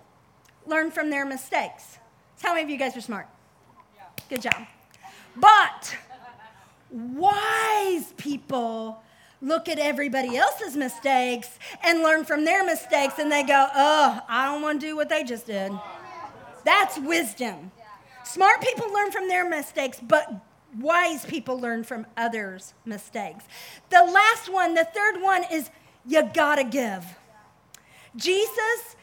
learn 0.66 0.92
from 0.92 1.10
their 1.10 1.26
mistakes. 1.26 1.98
So 2.38 2.48
how 2.48 2.54
many 2.54 2.64
of 2.64 2.70
you 2.70 2.78
guys 2.78 2.96
are 2.96 3.02
smart? 3.02 3.28
Good 4.30 4.44
job. 4.44 4.66
But 5.36 5.98
wise 6.90 8.14
people 8.16 9.04
look 9.42 9.68
at 9.68 9.78
everybody 9.78 10.38
else's 10.38 10.78
mistakes 10.78 11.60
and 11.84 12.02
learn 12.02 12.24
from 12.24 12.46
their 12.46 12.64
mistakes 12.64 13.20
and 13.20 13.30
they 13.30 13.44
go, 13.44 13.68
oh, 13.76 14.22
I 14.30 14.46
don't 14.46 14.62
want 14.62 14.80
to 14.80 14.88
do 14.88 14.96
what 14.96 15.10
they 15.10 15.26
just 15.26 15.48
did. 15.48 15.74
That's 16.64 16.98
wisdom. 16.98 17.72
Smart 18.26 18.62
people 18.62 18.92
learn 18.92 19.12
from 19.12 19.28
their 19.28 19.48
mistakes, 19.48 20.00
but 20.02 20.34
wise 20.80 21.26
people 21.26 21.60
learn 21.60 21.84
from 21.84 22.06
others' 22.18 22.74
mistakes. 22.84 23.46
The 23.90 24.04
last 24.04 24.52
one, 24.52 24.74
the 24.74 24.84
third 24.84 25.22
one 25.22 25.44
is 25.52 25.70
you 26.06 26.24
gotta 26.34 26.64
give. 26.64 27.06
Jesus 28.16 28.96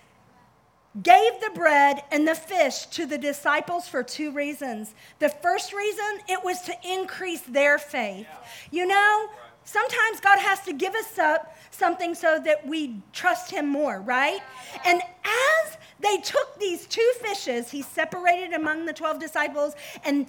gave 1.01 1.41
the 1.41 1.51
bread 1.55 2.03
and 2.11 2.29
the 2.29 2.35
fish 2.35 2.87
to 2.87 3.07
the 3.07 3.17
disciples 3.17 3.89
for 3.89 4.03
two 4.03 4.31
reasons. 4.33 4.95
The 5.21 5.31
first 5.31 5.73
reason, 5.73 6.21
it 6.29 6.45
was 6.45 6.61
to 6.63 6.75
increase 6.85 7.41
their 7.43 7.79
faith. 7.79 8.27
You 8.71 8.87
know, 8.87 9.29
sometimes 9.65 10.21
God 10.21 10.39
has 10.39 10.61
to 10.61 10.73
give 10.73 10.95
us 10.95 11.19
up 11.19 11.57
something 11.71 12.15
so 12.15 12.39
that 12.45 12.67
we 12.67 13.03
trust 13.13 13.51
Him 13.51 13.69
more, 13.69 14.01
right? 14.01 14.41
And 14.85 15.01
as 15.03 15.79
they 16.01 16.19
took 16.19 16.59
these 16.59 16.87
two 16.87 17.11
fishes, 17.21 17.71
He 17.71 17.83
separated 17.83 18.53
among 18.53 18.87
the 18.87 18.93
12 18.93 19.19
disciples, 19.19 19.75
and 20.05 20.27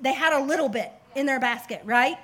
they 0.00 0.12
had 0.12 0.32
a 0.32 0.42
little 0.42 0.68
bit 0.68 0.92
in 1.14 1.26
their 1.26 1.40
basket, 1.40 1.82
right? 1.84 2.16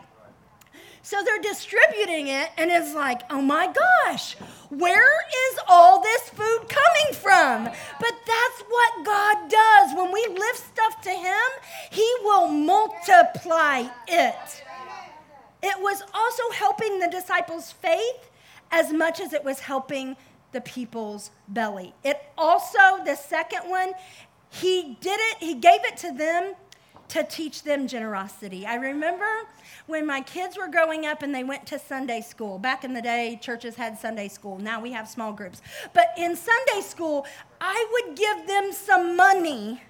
So 1.02 1.22
they're 1.22 1.38
distributing 1.40 2.26
it, 2.26 2.50
and 2.58 2.68
it's 2.68 2.92
like, 2.92 3.22
oh 3.30 3.40
my 3.40 3.72
gosh, 3.72 4.34
where 4.70 5.20
is 5.50 5.58
all 5.68 6.02
this 6.02 6.30
food 6.30 6.66
coming 6.68 7.14
from? 7.14 7.64
But 7.64 8.14
that's 8.26 8.60
what 8.68 9.04
God 9.04 9.48
does. 9.48 9.96
When 9.96 10.10
we 10.10 10.26
lift 10.26 10.58
stuff 10.58 11.00
to 11.02 11.10
Him, 11.10 11.48
He 11.92 12.12
will 12.24 12.48
multiply 12.48 13.84
it. 14.08 14.64
It 15.66 15.80
was 15.80 16.00
also 16.14 16.44
helping 16.54 17.00
the 17.00 17.08
disciples' 17.08 17.72
faith 17.72 18.30
as 18.70 18.92
much 18.92 19.18
as 19.18 19.32
it 19.32 19.42
was 19.42 19.58
helping 19.58 20.16
the 20.52 20.60
people's 20.60 21.32
belly. 21.48 21.92
It 22.04 22.22
also, 22.38 23.02
the 23.04 23.16
second 23.16 23.68
one, 23.68 23.94
He 24.48 24.96
did 25.00 25.18
it, 25.20 25.38
He 25.40 25.54
gave 25.54 25.84
it 25.84 25.96
to 25.98 26.12
them 26.12 26.54
to 27.08 27.24
teach 27.24 27.64
them 27.64 27.88
generosity. 27.88 28.64
I 28.64 28.76
remember 28.76 29.26
when 29.88 30.06
my 30.06 30.20
kids 30.20 30.56
were 30.56 30.68
growing 30.68 31.04
up 31.04 31.22
and 31.22 31.34
they 31.34 31.42
went 31.42 31.66
to 31.66 31.80
Sunday 31.80 32.20
school. 32.20 32.58
Back 32.58 32.84
in 32.84 32.94
the 32.94 33.02
day, 33.02 33.36
churches 33.42 33.74
had 33.74 33.98
Sunday 33.98 34.28
school. 34.28 34.58
Now 34.58 34.80
we 34.80 34.92
have 34.92 35.08
small 35.08 35.32
groups. 35.32 35.62
But 35.92 36.10
in 36.16 36.36
Sunday 36.36 36.80
school, 36.80 37.26
I 37.60 37.86
would 37.92 38.16
give 38.16 38.46
them 38.46 38.72
some 38.72 39.16
money 39.16 39.82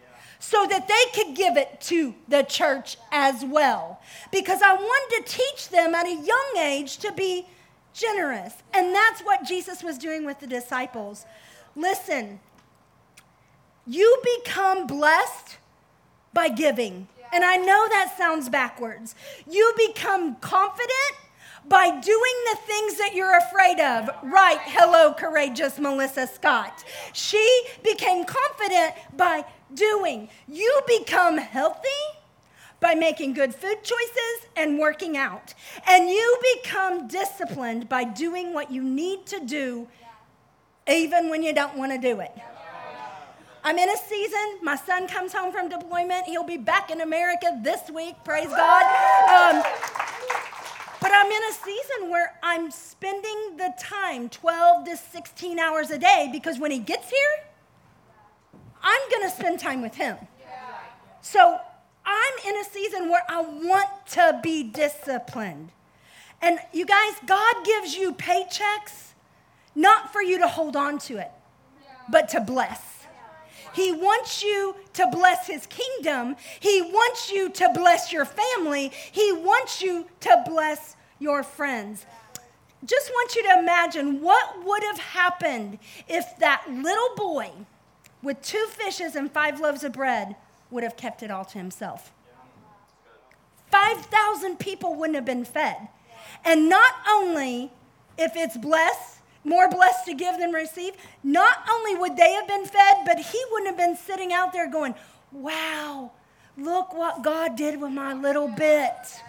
so 0.49 0.65
that 0.65 0.87
they 0.87 1.21
could 1.21 1.35
give 1.35 1.57
it 1.57 1.81
to 1.81 2.15
the 2.29 2.45
church 2.45 2.97
as 3.11 3.45
well. 3.45 4.01
Because 4.31 4.63
I 4.63 4.75
wanted 4.75 5.27
to 5.27 5.33
teach 5.33 5.71
them 5.71 5.93
at 5.93 6.07
a 6.07 6.15
young 6.15 6.57
age 6.57 6.99
to 6.99 7.11
be 7.11 7.47
generous. 7.93 8.55
And 8.73 8.95
that's 8.95 9.23
what 9.23 9.45
Jesus 9.45 9.83
was 9.83 9.99
doing 9.99 10.25
with 10.25 10.39
the 10.39 10.47
disciples. 10.47 11.27
Listen, 11.75 12.39
you 13.89 14.23
become 14.37 14.87
blessed 14.87 15.57
by 16.33 16.49
giving. 16.49 17.09
And 17.33 17.43
I 17.43 17.57
know 17.57 17.89
that 17.89 18.15
sounds 18.17 18.49
backwards. 18.49 19.17
You 19.51 19.75
become 19.77 20.37
confident 20.37 21.17
by 21.69 21.91
doing 21.91 22.37
the 22.53 22.59
things 22.65 22.99
that 22.99 23.17
you're 23.17 23.37
afraid 23.37 23.81
of. 23.81 24.11
Right, 24.23 24.61
hello, 24.63 25.13
courageous 25.13 25.81
Melissa 25.81 26.29
Scott. 26.29 26.85
She 27.13 27.65
became 27.83 28.25
confident 28.25 28.95
by 29.17 29.45
doing. 29.75 30.29
You 30.49 30.81
become 30.87 31.39
healthy 31.39 31.89
by 32.81 32.95
making 32.95 33.33
good 33.33 33.55
food 33.55 33.83
choices 33.83 34.49
and 34.57 34.79
working 34.79 35.17
out. 35.17 35.55
And 35.87 36.09
you 36.09 36.39
become 36.55 37.09
disciplined 37.09 37.89
by 37.89 38.05
doing 38.05 38.53
what 38.53 38.71
you 38.71 38.83
need 38.83 39.27
to 39.27 39.41
do, 39.41 39.89
even 40.89 41.29
when 41.29 41.43
you 41.43 41.53
don't 41.53 41.77
want 41.77 41.93
to 41.93 41.99
do 41.99 42.21
it. 42.21 42.33
I'm 43.65 43.79
in 43.79 43.89
a 43.89 43.97
season. 43.97 44.59
My 44.63 44.77
son 44.77 45.09
comes 45.09 45.33
home 45.33 45.51
from 45.51 45.69
deployment. 45.69 46.27
He'll 46.27 46.45
be 46.45 46.57
back 46.57 46.91
in 46.91 47.01
America 47.01 47.59
this 47.65 47.91
week, 47.91 48.15
praise 48.25 48.47
God. 48.47 49.57
Um, 49.57 49.65
but 51.01 51.11
I'm 51.13 51.27
in 51.27 51.43
a 51.51 51.53
season 51.53 52.11
where 52.11 52.39
I'm 52.45 52.71
spending 52.71 53.57
the 53.57 53.75
time 53.79 54.29
12 54.29 54.85
to 54.85 54.97
16 54.97 55.59
hours 55.59 55.91
a 55.91 55.99
day 55.99 56.29
because 56.31 56.61
when 56.61 56.71
he 56.71 56.79
gets 56.79 57.11
here, 57.11 57.45
I'm 58.87 59.11
going 59.11 59.29
to 59.29 59.37
spend 59.37 59.59
time 59.59 59.83
with 59.83 59.97
him. 59.97 60.17
So 61.21 61.59
I'm 62.05 62.35
in 62.47 62.57
a 62.61 62.65
season 62.65 63.11
where 63.11 63.25
I 63.29 63.41
want 63.41 63.89
to 64.11 64.39
be 64.45 64.63
disciplined. 64.63 65.71
And 66.41 66.61
you 66.73 66.87
guys, 66.87 67.15
God 67.27 67.65
gives 67.65 67.97
you 67.97 68.13
paychecks 68.13 69.15
not 69.75 70.13
for 70.13 70.23
you 70.23 70.39
to 70.39 70.47
hold 70.47 70.77
on 70.77 70.99
to 71.01 71.19
it, 71.19 71.33
but 72.09 72.29
to 72.29 72.41
bless. 72.41 72.81
He 73.75 73.91
wants 73.91 74.45
you 74.45 74.77
to 74.95 75.09
bless 75.11 75.49
his 75.49 75.67
kingdom. 75.67 76.37
He 76.61 76.81
wants 76.81 77.33
you 77.33 77.51
to 77.51 77.71
bless 77.75 78.13
your 78.13 78.25
family. 78.25 78.93
He 79.11 79.33
wants 79.33 79.83
you 79.83 80.07
to 80.21 80.45
bless 80.47 80.95
your 81.19 81.43
friends. 81.43 82.07
Just 82.85 83.11
want 83.11 83.35
you 83.35 83.43
to 83.43 83.59
imagine 83.59 84.23
what 84.23 84.65
would 84.65 84.85
have 84.85 84.99
happened 84.99 85.79
if 86.09 86.39
that 86.39 86.65
little 86.71 87.17
boy 87.17 87.51
with 88.27 88.43
two 88.43 88.67
fishes 88.71 89.15
and 89.15 89.31
five 89.31 89.61
loaves 89.61 89.85
of 89.85 89.93
bread 89.93 90.35
would 90.73 90.83
have 90.83 90.97
kept 90.97 91.23
it 91.23 91.31
all 91.31 91.45
to 91.45 91.59
himself. 91.59 92.13
5,000 93.71 94.59
people 94.59 94.97
wouldn't 94.97 95.15
have 95.15 95.25
been 95.25 95.45
fed. 95.45 95.77
And 96.45 96.69
not 96.69 96.95
only 97.09 97.71
if 98.19 98.33
it's 98.35 98.57
blessed, 98.57 99.21
more 99.45 99.71
blessed 99.71 100.07
to 100.07 100.15
give 100.15 100.39
than 100.39 100.51
receive, 100.51 100.95
not 101.23 101.59
only 101.71 101.95
would 101.95 102.17
they 102.17 102.33
have 102.33 102.49
been 102.49 102.65
fed, 102.65 102.97
but 103.07 103.21
he 103.21 103.41
wouldn't 103.53 103.69
have 103.69 103.77
been 103.77 103.97
sitting 103.97 104.33
out 104.33 104.53
there 104.53 104.69
going, 104.69 104.97
Wow, 105.31 106.11
look 106.57 106.95
what 106.95 107.23
God 107.23 107.57
did 107.57 107.81
with 107.81 107.93
my 107.93 108.13
little 108.13 108.49
bit. 108.49 109.23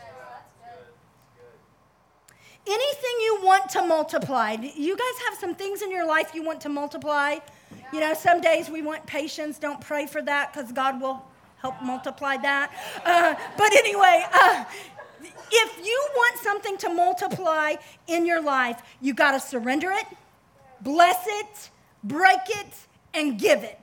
Anything 2.66 3.16
you 3.20 3.40
want 3.44 3.70
to 3.70 3.86
multiply, 3.86 4.54
you 4.54 4.98
guys 4.98 5.30
have 5.30 5.38
some 5.38 5.54
things 5.54 5.84
in 5.84 5.92
your 5.92 6.06
life 6.06 6.32
you 6.34 6.44
want 6.44 6.62
to 6.62 6.70
multiply. 6.70 7.38
You 7.94 8.00
know, 8.00 8.14
some 8.14 8.42
days 8.42 8.70
we 8.70 8.82
want 8.82 9.06
patience. 9.06 9.58
Don't 9.58 9.82
pray 9.82 10.06
for 10.06 10.22
that 10.22 10.54
because 10.54 10.72
God 10.72 11.00
will 11.00 11.26
help 11.62 11.82
multiply 11.82 12.38
that. 12.38 12.72
Uh, 13.06 13.36
but 13.58 13.74
anyway, 13.74 14.26
uh, 14.34 14.66
if 15.52 15.86
you 15.86 16.08
want 16.16 16.38
something 16.40 16.78
to 16.78 16.90
multiply 16.90 17.76
in 18.08 18.26
your 18.26 18.42
life, 18.42 18.82
you 19.02 19.14
got 19.14 19.32
to 19.32 19.40
surrender 19.40 19.92
it, 19.92 20.06
bless 20.82 21.26
it, 21.28 21.70
break 22.04 22.40
it, 22.50 22.74
and 23.14 23.40
give 23.40 23.64
it. 23.64 23.80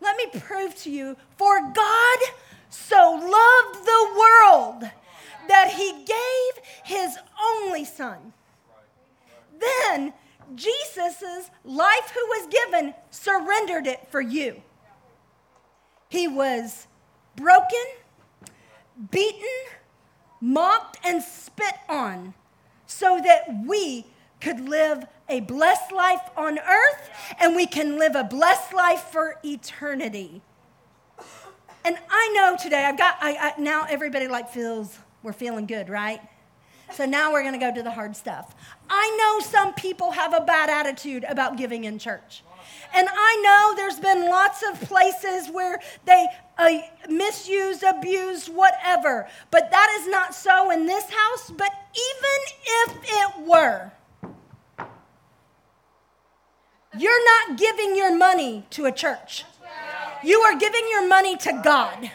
Let 0.00 0.16
me 0.16 0.26
prove 0.38 0.76
to 0.82 0.90
you 0.90 1.16
for 1.38 1.60
God 1.72 2.18
so 2.68 3.12
loved 3.12 3.86
the 3.86 4.08
world 4.18 4.90
that 5.48 5.70
he 5.70 6.04
gave 6.04 6.64
his 6.84 7.16
only 7.42 7.84
son. 7.84 8.32
Then 9.58 10.12
Jesus' 10.54 11.50
life, 11.64 12.10
who 12.12 12.26
was 12.26 12.48
given, 12.48 12.94
surrendered 13.10 13.86
it 13.86 14.08
for 14.10 14.20
you. 14.20 14.62
He 16.08 16.28
was 16.28 16.86
broken, 17.36 17.84
beaten, 19.10 19.42
mocked, 20.40 20.98
and 21.04 21.22
spit 21.22 21.74
on 21.88 22.34
so 22.86 23.20
that 23.24 23.64
we 23.66 24.06
could 24.40 24.60
live 24.68 25.04
a 25.28 25.40
blessed 25.40 25.90
life 25.90 26.20
on 26.36 26.58
earth 26.58 27.10
and 27.40 27.56
we 27.56 27.66
can 27.66 27.98
live 27.98 28.14
a 28.14 28.24
blessed 28.24 28.72
life 28.72 29.00
for 29.10 29.38
eternity. 29.44 30.42
And 31.84 31.98
I 32.08 32.32
know 32.34 32.56
today, 32.60 32.84
I've 32.84 32.98
got, 32.98 33.16
I, 33.20 33.54
I, 33.56 33.60
now 33.60 33.86
everybody 33.88 34.28
like 34.28 34.50
feels, 34.50 34.98
we're 35.22 35.32
feeling 35.32 35.66
good, 35.66 35.88
right? 35.88 36.20
So 36.92 37.04
now 37.06 37.32
we're 37.32 37.42
going 37.42 37.58
to 37.58 37.58
go 37.58 37.74
to 37.74 37.82
the 37.82 37.90
hard 37.90 38.16
stuff. 38.16 38.54
I 38.88 39.16
know 39.18 39.46
some 39.46 39.74
people 39.74 40.12
have 40.12 40.34
a 40.34 40.40
bad 40.40 40.70
attitude 40.70 41.24
about 41.28 41.56
giving 41.56 41.84
in 41.84 41.98
church. 41.98 42.42
And 42.94 43.08
I 43.10 43.40
know 43.42 43.76
there's 43.76 43.98
been 43.98 44.30
lots 44.30 44.62
of 44.62 44.80
places 44.82 45.48
where 45.48 45.80
they 46.04 46.26
uh, 46.56 46.78
misused, 47.08 47.82
abused, 47.82 48.54
whatever. 48.54 49.28
But 49.50 49.70
that 49.72 49.98
is 50.00 50.08
not 50.08 50.34
so 50.34 50.70
in 50.70 50.86
this 50.86 51.04
house. 51.10 51.50
But 51.50 51.70
even 51.94 52.40
if 52.64 52.96
it 53.02 53.46
were, 53.46 53.90
you're 56.96 57.24
not 57.24 57.58
giving 57.58 57.96
your 57.96 58.16
money 58.16 58.64
to 58.70 58.86
a 58.86 58.92
church. 58.92 59.44
You 60.22 60.40
are 60.40 60.56
giving 60.56 60.86
your 60.90 61.06
money 61.08 61.36
to 61.36 61.60
God. 61.64 62.10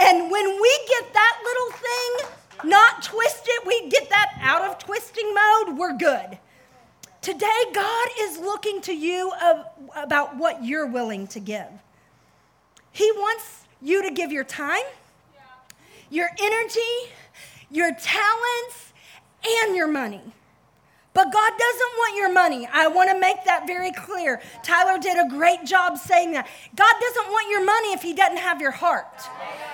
And 0.00 0.30
when 0.30 0.60
we 0.60 0.78
get 0.88 1.12
that 1.12 1.38
little 1.44 1.78
thing 1.78 2.70
not 2.70 3.02
twisted, 3.02 3.54
we 3.66 3.88
get 3.88 4.08
that 4.10 4.38
out 4.40 4.62
of 4.62 4.78
we're 5.74 5.96
good. 5.96 6.38
Today, 7.22 7.62
God 7.74 8.08
is 8.20 8.38
looking 8.38 8.80
to 8.82 8.92
you 8.92 9.32
of, 9.42 9.66
about 9.96 10.36
what 10.36 10.64
you're 10.64 10.86
willing 10.86 11.26
to 11.28 11.40
give. 11.40 11.66
He 12.92 13.10
wants 13.12 13.64
you 13.82 14.02
to 14.02 14.10
give 14.10 14.30
your 14.30 14.44
time, 14.44 14.84
your 16.08 16.28
energy, 16.40 16.80
your 17.70 17.92
talents, 17.94 18.92
and 19.44 19.74
your 19.76 19.88
money. 19.88 20.22
But 21.16 21.32
God 21.32 21.52
doesn't 21.58 21.92
want 21.96 22.16
your 22.18 22.30
money. 22.30 22.68
I 22.70 22.88
want 22.88 23.08
to 23.08 23.18
make 23.18 23.42
that 23.46 23.66
very 23.66 23.90
clear. 23.90 24.38
Tyler 24.62 24.98
did 25.00 25.16
a 25.16 25.26
great 25.30 25.64
job 25.64 25.96
saying 25.96 26.32
that. 26.32 26.46
God 26.74 26.94
doesn't 27.00 27.32
want 27.32 27.48
your 27.50 27.64
money 27.64 27.94
if 27.94 28.02
He 28.02 28.12
doesn't 28.12 28.36
have 28.36 28.60
your 28.60 28.70
heart. 28.70 29.22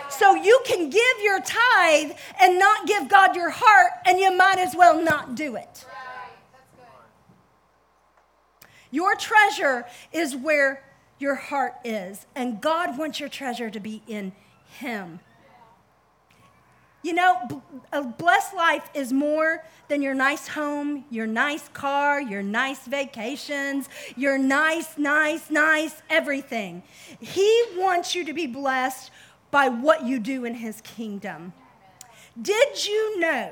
So 0.08 0.36
you 0.36 0.60
can 0.64 0.88
give 0.88 1.16
your 1.20 1.40
tithe 1.40 2.12
and 2.40 2.60
not 2.60 2.86
give 2.86 3.08
God 3.08 3.34
your 3.34 3.50
heart, 3.50 3.90
and 4.06 4.20
you 4.20 4.30
might 4.36 4.60
as 4.60 4.76
well 4.76 5.02
not 5.02 5.34
do 5.34 5.56
it. 5.56 5.84
Your 8.92 9.16
treasure 9.16 9.84
is 10.12 10.36
where 10.36 10.84
your 11.18 11.34
heart 11.34 11.74
is, 11.84 12.24
and 12.36 12.60
God 12.60 12.96
wants 12.96 13.18
your 13.18 13.28
treasure 13.28 13.68
to 13.68 13.80
be 13.80 14.00
in 14.06 14.30
Him. 14.78 15.18
You 17.02 17.14
know, 17.14 17.62
a 17.92 18.02
blessed 18.02 18.54
life 18.54 18.88
is 18.94 19.12
more 19.12 19.64
than 19.88 20.02
your 20.02 20.14
nice 20.14 20.46
home, 20.46 21.04
your 21.10 21.26
nice 21.26 21.68
car, 21.68 22.20
your 22.20 22.42
nice 22.42 22.86
vacations, 22.86 23.88
your 24.16 24.38
nice, 24.38 24.96
nice, 24.96 25.50
nice 25.50 26.00
everything. 26.08 26.82
He 27.18 27.62
wants 27.76 28.14
you 28.14 28.24
to 28.24 28.32
be 28.32 28.46
blessed 28.46 29.10
by 29.50 29.68
what 29.68 30.04
you 30.04 30.20
do 30.20 30.44
in 30.44 30.54
His 30.54 30.80
kingdom. 30.82 31.52
Did 32.40 32.86
you 32.86 33.20
know 33.20 33.50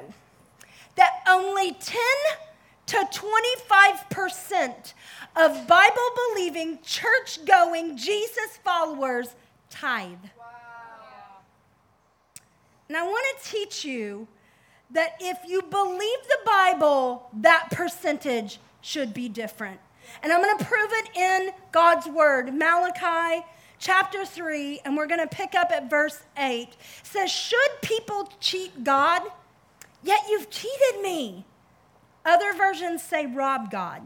that 0.94 1.22
only 1.28 1.72
10 1.72 2.00
to 2.86 2.96
25% 2.96 4.94
of 5.36 5.66
Bible 5.66 6.10
believing, 6.32 6.78
church 6.82 7.44
going, 7.44 7.96
Jesus 7.96 8.58
followers 8.64 9.34
tithe? 9.70 10.16
And 12.90 12.96
I 12.96 13.04
want 13.04 13.24
to 13.38 13.48
teach 13.52 13.84
you 13.84 14.26
that 14.90 15.12
if 15.20 15.38
you 15.46 15.62
believe 15.62 16.00
the 16.00 16.38
Bible, 16.44 17.30
that 17.34 17.68
percentage 17.70 18.58
should 18.80 19.14
be 19.14 19.28
different. 19.28 19.78
And 20.24 20.32
I'm 20.32 20.42
going 20.42 20.58
to 20.58 20.64
prove 20.64 20.90
it 20.94 21.16
in 21.16 21.52
God's 21.70 22.08
word. 22.08 22.52
Malachi 22.52 23.46
chapter 23.78 24.24
3, 24.24 24.80
and 24.84 24.96
we're 24.96 25.06
going 25.06 25.20
to 25.20 25.28
pick 25.28 25.54
up 25.54 25.70
at 25.70 25.88
verse 25.88 26.20
8. 26.36 26.70
says, 27.04 27.30
Should 27.30 27.80
people 27.80 28.28
cheat 28.40 28.82
God? 28.82 29.22
Yet 30.02 30.22
you've 30.28 30.50
cheated 30.50 31.00
me. 31.00 31.44
Other 32.24 32.52
versions 32.54 33.04
say 33.04 33.24
rob 33.24 33.70
God. 33.70 34.02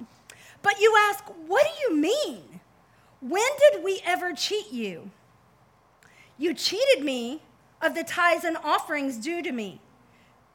But 0.61 0.79
you 0.79 0.95
ask, 1.09 1.25
What 1.47 1.65
do 1.65 1.71
you 1.89 1.99
mean? 1.99 2.61
When 3.23 3.51
did 3.73 3.83
we 3.83 4.03
ever 4.05 4.35
cheat 4.35 4.71
you? 4.71 5.11
You 6.37 6.53
cheated 6.53 7.03
me 7.03 7.41
of 7.85 7.95
the 7.95 8.05
tithes 8.05 8.45
and 8.45 8.57
offerings 8.65 9.19
due 9.19 9.43
to 9.43 9.53
me. 9.53 9.81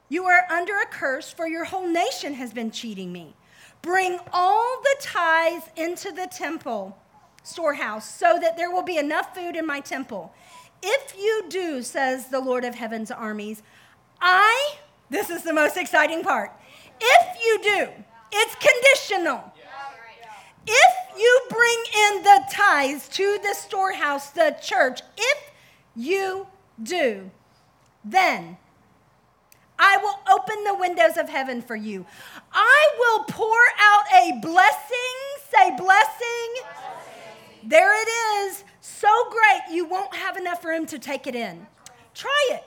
You 0.09 0.25
are 0.25 0.45
under 0.49 0.73
a 0.79 0.85
curse, 0.87 1.31
for 1.31 1.47
your 1.47 1.65
whole 1.65 1.87
nation 1.87 2.33
has 2.33 2.51
been 2.51 2.71
cheating 2.71 3.13
me. 3.13 3.35
Bring 3.81 4.19
all 4.33 4.81
the 4.81 4.95
tithes 4.99 5.65
into 5.75 6.11
the 6.11 6.27
temple 6.27 6.97
storehouse 7.43 8.09
so 8.09 8.37
that 8.41 8.57
there 8.57 8.71
will 8.71 8.83
be 8.83 8.97
enough 8.97 9.35
food 9.35 9.55
in 9.55 9.65
my 9.65 9.79
temple. 9.79 10.33
If 10.81 11.15
you 11.17 11.45
do, 11.49 11.83
says 11.83 12.27
the 12.27 12.39
Lord 12.39 12.65
of 12.65 12.75
heaven's 12.75 13.11
armies, 13.11 13.61
I, 14.19 14.75
this 15.09 15.29
is 15.29 15.43
the 15.43 15.53
most 15.53 15.77
exciting 15.77 16.23
part. 16.23 16.51
If 16.99 17.37
you 17.41 17.59
do, 17.63 17.87
it's 18.31 18.55
conditional. 18.55 19.53
If 20.67 21.17
you 21.17 21.41
bring 21.49 21.83
in 22.03 22.23
the 22.23 22.41
tithes 22.51 23.07
to 23.09 23.39
the 23.41 23.53
storehouse, 23.53 24.31
the 24.31 24.55
church, 24.61 25.01
if 25.17 25.51
you 25.95 26.47
do, 26.83 27.31
then 28.03 28.57
I 29.77 29.97
will 29.97 30.19
open 30.33 30.63
the 30.65 30.75
windows 30.75 31.17
of 31.17 31.29
heaven 31.29 31.61
for 31.61 31.75
you. 31.75 32.05
I 32.51 32.89
will 32.99 33.23
pour 33.23 33.61
out 33.79 34.03
a 34.13 34.39
blessing. 34.41 35.15
Say, 35.49 35.69
blessing. 35.71 35.79
blessing. 35.79 37.63
There 37.63 37.93
it 38.01 38.09
is. 38.45 38.63
So 38.81 39.07
great, 39.29 39.75
you 39.75 39.85
won't 39.85 40.13
have 40.15 40.35
enough 40.35 40.65
room 40.65 40.85
to 40.87 40.99
take 40.99 41.27
it 41.27 41.35
in. 41.35 41.65
Try 42.13 42.49
it. 42.51 42.63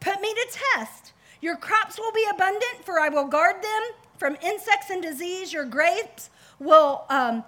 Put 0.00 0.20
me 0.22 0.32
to 0.32 0.58
test. 0.74 1.12
Your 1.42 1.56
crops 1.56 1.98
will 1.98 2.12
be 2.12 2.26
abundant, 2.32 2.84
for 2.84 2.98
I 2.98 3.10
will 3.10 3.26
guard 3.26 3.56
them 3.62 3.82
from 4.16 4.36
insects 4.42 4.90
and 4.90 5.02
disease. 5.02 5.52
Your 5.52 5.64
grapes 5.64 6.30
will 6.58 7.04
um, 7.10 7.44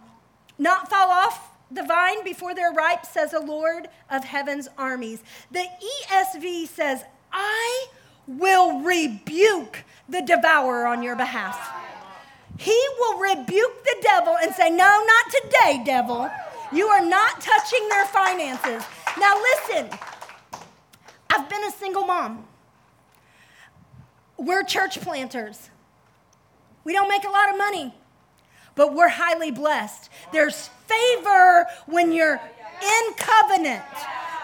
not 0.59 0.90
fall 0.90 1.11
off 1.11 1.52
the 1.75 1.83
vine 1.83 2.23
before 2.25 2.55
they're 2.55 2.73
ripe, 2.73 3.07
says 3.07 3.31
the 3.33 3.41
Lord 3.41 3.89
of 4.11 4.25
heaven's 4.25 4.69
armies. 4.77 5.23
The 5.51 5.65
ESV 6.09 6.69
says, 6.69 7.05
I 7.33 7.87
will 8.27 8.81
rebuke 8.81 9.85
the 10.09 10.23
devourer 10.23 10.87
on 10.87 11.03
your 11.03 11.17
behalf. 11.17 11.71
He 12.59 12.79
will 12.99 13.19
rebuke 13.19 13.85
the 13.85 13.97
devil 14.03 14.37
and 14.41 14.55
say, 14.55 14.71
No, 14.71 15.05
not 15.07 15.33
today, 15.43 15.83
devil. 15.85 16.31
You 16.73 16.87
are 16.87 17.05
not 17.05 17.41
touching 17.41 17.89
their 17.89 18.07
finances. 18.07 18.85
Now, 19.19 19.35
listen, 19.37 19.91
I've 21.29 21.49
been 21.49 21.65
a 21.65 21.71
single 21.71 22.05
mom. 22.05 22.47
We're 24.39 24.63
church 24.63 25.01
planters. 25.01 25.71
We 26.85 26.93
don't 26.93 27.09
make 27.09 27.25
a 27.25 27.31
lot 27.31 27.51
of 27.51 27.59
money, 27.59 27.95
but 28.75 28.95
we're 28.95 29.09
highly 29.09 29.51
blessed. 29.51 30.11
There's 30.33 30.69
favor 30.87 31.67
when 31.87 32.13
you're 32.13 32.35
in 32.83 33.15
covenant. 33.17 33.83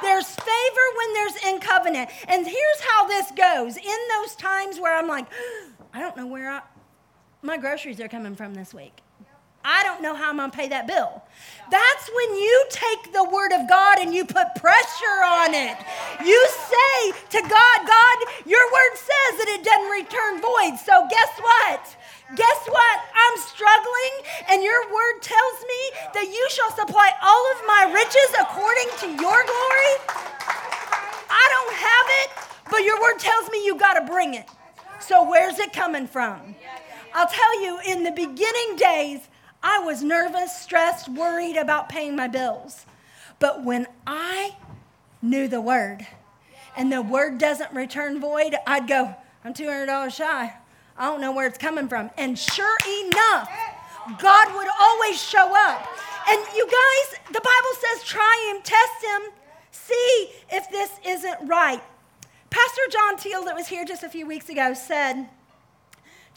There's 0.02 0.28
favor 0.28 0.86
when 0.96 1.14
there's 1.14 1.44
in 1.44 1.60
covenant. 1.60 2.10
And 2.28 2.46
here's 2.46 2.80
how 2.90 3.08
this 3.08 3.30
goes 3.32 3.76
in 3.76 3.98
those 4.16 4.34
times 4.36 4.78
where 4.78 4.96
I'm 4.96 5.08
like, 5.08 5.26
I 5.92 6.00
don't 6.00 6.16
know 6.16 6.26
where 6.26 6.50
I, 6.50 6.62
my 7.42 7.56
groceries 7.56 8.00
are 8.00 8.08
coming 8.08 8.36
from 8.36 8.54
this 8.54 8.74
week. 8.74 9.00
I 9.68 9.84
don't 9.84 10.00
know 10.00 10.14
how 10.14 10.30
I'm 10.30 10.38
going 10.38 10.50
to 10.50 10.56
pay 10.56 10.68
that 10.68 10.86
bill. 10.88 11.20
That's 11.68 12.04
when 12.08 12.40
you 12.40 12.56
take 12.72 13.12
the 13.12 13.28
word 13.28 13.52
of 13.52 13.68
God 13.68 14.00
and 14.00 14.16
you 14.16 14.24
put 14.24 14.56
pressure 14.56 15.20
on 15.28 15.52
it. 15.52 15.76
You 16.24 16.40
say 16.48 17.12
to 17.36 17.40
God, 17.44 17.78
God, 17.84 18.16
your 18.48 18.64
word 18.72 18.94
says 18.96 19.32
that 19.44 19.48
it 19.52 19.62
doesn't 19.68 19.92
return 19.92 20.40
void. 20.40 20.80
So 20.80 21.04
guess 21.12 21.32
what? 21.36 21.84
Guess 22.32 22.60
what? 22.72 22.96
I'm 23.12 23.36
struggling, 23.44 24.14
and 24.48 24.62
your 24.64 24.80
word 24.88 25.20
tells 25.20 25.58
me 25.68 25.80
that 26.16 26.28
you 26.32 26.44
shall 26.48 26.72
supply 26.72 27.12
all 27.20 27.44
of 27.52 27.58
my 27.68 27.92
riches 27.92 28.30
according 28.40 28.88
to 29.04 29.06
your 29.20 29.40
glory. 29.44 29.94
I 31.28 31.44
don't 31.52 31.74
have 31.76 32.08
it, 32.24 32.28
but 32.70 32.84
your 32.84 33.00
word 33.00 33.18
tells 33.18 33.50
me 33.50 33.64
you 33.64 33.76
got 33.76 33.94
to 34.00 34.04
bring 34.04 34.34
it. 34.34 34.48
So, 35.00 35.28
where's 35.28 35.58
it 35.58 35.72
coming 35.72 36.06
from? 36.06 36.56
I'll 37.14 37.28
tell 37.28 37.62
you, 37.62 37.80
in 37.86 38.04
the 38.04 38.12
beginning 38.12 38.76
days, 38.76 39.20
I 39.62 39.80
was 39.80 40.02
nervous, 40.02 40.56
stressed, 40.56 41.08
worried 41.08 41.56
about 41.56 41.88
paying 41.88 42.14
my 42.16 42.28
bills. 42.28 42.86
But 43.38 43.64
when 43.64 43.86
I 44.06 44.56
knew 45.22 45.48
the 45.48 45.60
word, 45.60 46.06
and 46.76 46.92
the 46.92 47.02
word 47.02 47.38
doesn't 47.38 47.72
return 47.72 48.20
void, 48.20 48.54
I'd 48.66 48.86
go, 48.86 49.14
I'm 49.44 49.52
$200 49.52 50.12
shy. 50.12 50.54
I 50.96 51.04
don't 51.04 51.20
know 51.20 51.32
where 51.32 51.46
it's 51.46 51.58
coming 51.58 51.88
from. 51.88 52.10
And 52.16 52.38
sure 52.38 52.76
enough, 53.04 53.50
God 54.18 54.54
would 54.54 54.68
always 54.80 55.20
show 55.20 55.52
up. 55.54 55.86
And 56.28 56.40
you 56.54 56.66
guys, 56.66 57.20
the 57.28 57.40
Bible 57.40 57.74
says, 57.80 58.04
try 58.04 58.52
him, 58.52 58.62
test 58.62 59.04
him, 59.04 59.32
see 59.70 60.30
if 60.50 60.70
this 60.70 60.90
isn't 61.06 61.48
right. 61.48 61.82
Pastor 62.50 62.82
John 62.90 63.16
Teal, 63.16 63.44
that 63.44 63.54
was 63.54 63.66
here 63.66 63.84
just 63.84 64.02
a 64.02 64.08
few 64.08 64.26
weeks 64.26 64.48
ago, 64.48 64.74
said 64.74 65.28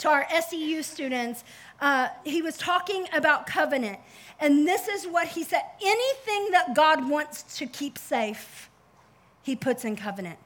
to 0.02 0.10
our 0.10 0.28
SEU 0.42 0.84
students, 0.84 1.44
uh, 1.80 2.10
he 2.24 2.42
was 2.42 2.58
talking 2.58 3.08
about 3.14 3.48
covenant. 3.48 4.00
And 4.40 4.68
this 4.68 4.88
is 4.88 5.08
what 5.08 5.28
he 5.28 5.44
said 5.44 5.64
anything 5.82 6.52
that 6.52 6.76
God 6.76 7.10
wants 7.10 7.58
to 7.58 7.66
keep 7.66 7.98
safe, 7.98 8.70
he 9.44 9.56
puts 9.56 9.86
in 9.86 9.96
covenant. 9.96 10.38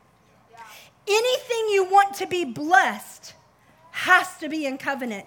Anything 1.08 1.68
you 1.70 1.88
want 1.90 2.16
to 2.16 2.28
be 2.28 2.46
blessed, 2.46 3.34
has 3.96 4.36
to 4.38 4.50
be 4.50 4.66
in 4.66 4.78
covenant. 4.78 5.26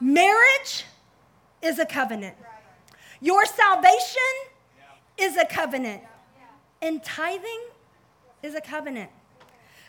Marriage 0.00 0.86
is 1.60 1.78
a 1.78 1.84
covenant. 1.84 2.34
Your 3.20 3.44
salvation 3.44 4.32
is 5.18 5.36
a 5.36 5.44
covenant. 5.44 6.02
And 6.80 7.04
tithing 7.04 7.60
is 8.42 8.54
a 8.54 8.60
covenant. 8.62 9.10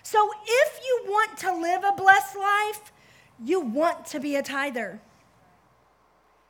So 0.04 0.30
if 0.46 0.80
you 0.86 1.04
want 1.06 1.38
to 1.38 1.56
live 1.56 1.84
a 1.86 1.94
blessed 1.94 2.36
life, 2.36 2.92
you 3.44 3.60
want 3.60 4.06
to 4.08 4.20
be 4.20 4.36
a 4.36 4.44
tither. 4.44 5.00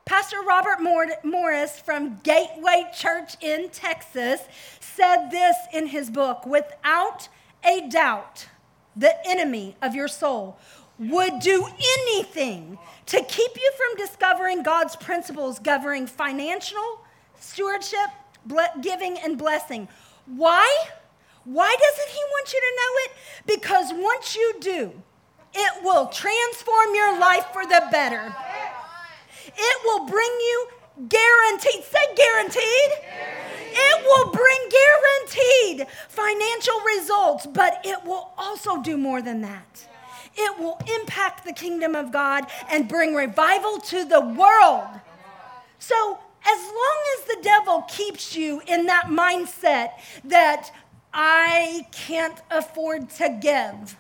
Pastor 0.06 0.42
Robert 0.42 0.82
Morris 1.24 1.80
from 1.82 2.20
Gateway 2.24 2.86
Church 2.96 3.36
in 3.42 3.70
Texas 3.70 4.40
said 4.80 5.30
this 5.30 5.56
in 5.74 5.88
his 5.88 6.10
book 6.10 6.46
Without 6.46 7.28
a 7.66 7.90
doubt, 7.90 8.48
the 8.96 9.14
enemy 9.28 9.76
of 9.82 9.94
your 9.94 10.08
soul, 10.08 10.58
would 10.98 11.40
do 11.40 11.68
anything 12.00 12.78
to 13.06 13.22
keep 13.24 13.52
you 13.56 13.72
from 13.76 13.98
discovering 13.98 14.64
God's 14.64 14.96
principles 14.96 15.60
governing 15.60 16.08
financial 16.08 17.02
stewardship, 17.40 18.10
giving, 18.82 19.18
and 19.20 19.38
blessing. 19.38 19.88
Why? 20.26 20.86
Why 21.44 21.76
doesn't 21.80 22.10
He 22.10 22.22
want 22.32 22.54
you 22.54 22.62
to 22.62 22.76
know 22.76 22.98
it? 23.04 23.60
Because 23.60 23.94
once 23.94 24.36
you 24.36 24.56
do, 24.60 25.04
it 25.54 25.84
will 25.84 26.08
transform 26.08 26.96
your 26.96 27.20
life 27.20 27.46
for 27.54 27.66
the 27.66 27.88
better. 27.92 28.36
It 29.46 29.82
will 29.86 30.06
bring 30.06 30.30
you 30.30 30.68
guaranteed, 31.10 31.84
say 31.84 32.16
guaranteed. 32.16 32.92
It 33.80 34.04
will 34.04 34.32
bring 34.32 34.58
guaranteed 34.70 35.88
financial 36.10 36.80
results, 36.98 37.46
but 37.48 37.82
it 37.84 38.04
will 38.06 38.32
also 38.38 38.82
do 38.82 38.98
more 38.98 39.22
than 39.22 39.42
that. 39.42 39.88
It 40.36 40.60
will 40.60 40.80
impact 41.00 41.46
the 41.46 41.54
kingdom 41.54 41.96
of 41.96 42.12
God 42.12 42.46
and 42.70 42.88
bring 42.88 43.16
revival 43.16 43.80
to 43.80 44.06
the 44.06 44.22
world. 44.22 44.88
So, 45.80 46.20
as 46.46 46.66
long 46.66 46.98
as 47.18 47.26
the 47.26 47.38
devil 47.42 47.82
keeps 47.88 48.36
you 48.36 48.62
in 48.68 48.86
that 48.86 49.06
mindset 49.08 49.92
that 50.24 50.72
I 51.14 51.88
can't 51.92 52.40
afford 52.50 53.10
to 53.12 53.38
give, 53.42 53.98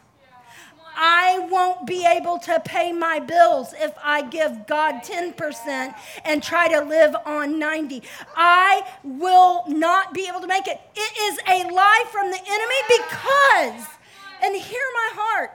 I 1.00 1.48
won't 1.52 1.86
be 1.86 2.06
able 2.06 2.40
to 2.40 2.60
pay 2.60 2.92
my 2.92 3.20
bills 3.20 3.74
if 3.78 3.94
I 4.04 4.24
give 4.24 4.66
God 4.66 5.04
10% 5.04 5.94
and 6.26 6.42
try 6.42 6.68
to 6.70 6.84
live 6.84 7.16
on 7.24 7.60
90. 7.60 8.02
I 8.36 8.82
will 9.04 9.64
not 9.68 10.16
be 10.16 10.28
able 10.28 10.42
to 10.42 10.48
make 10.48 10.68
it. 10.68 10.82
It 10.96 11.18
is 11.22 11.40
a 11.48 11.72
lie 11.72 12.06
from 12.12 12.32
the 12.32 12.40
enemy 12.40 12.76
because, 12.98 13.88
and 14.42 14.56
hear 14.56 14.82
my 14.96 15.10
heart, 15.14 15.52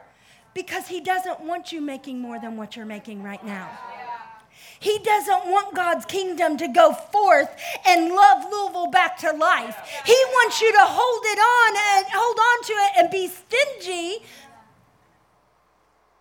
because 0.55 0.87
he 0.87 1.01
doesn't 1.01 1.41
want 1.41 1.73
you 1.73 1.81
making 1.81 2.21
more 2.21 2.39
than 2.39 2.57
what 2.57 2.77
you're 2.77 2.87
making 2.87 3.25
right 3.25 3.45
now. 3.45 3.69
He 4.79 4.99
doesn't 4.99 5.47
want 5.47 5.75
God's 5.75 6.05
kingdom 6.05 6.57
to 6.57 6.69
go 6.69 6.93
forth 6.93 7.49
and 7.87 8.13
love 8.13 8.45
Louisville 8.51 8.91
back 8.91 9.17
to 9.19 9.33
life. 9.33 9.77
He 10.05 10.13
wants 10.13 10.61
you 10.61 10.73
to 10.73 10.83
hold 10.83 11.23
it 11.25 11.39
on 11.39 11.77
and 11.77 12.07
hold 12.13 12.39
on 12.39 12.65
to 12.65 12.73
it 12.73 12.93
and 12.99 13.11
be 13.11 13.29
stingy 13.29 14.25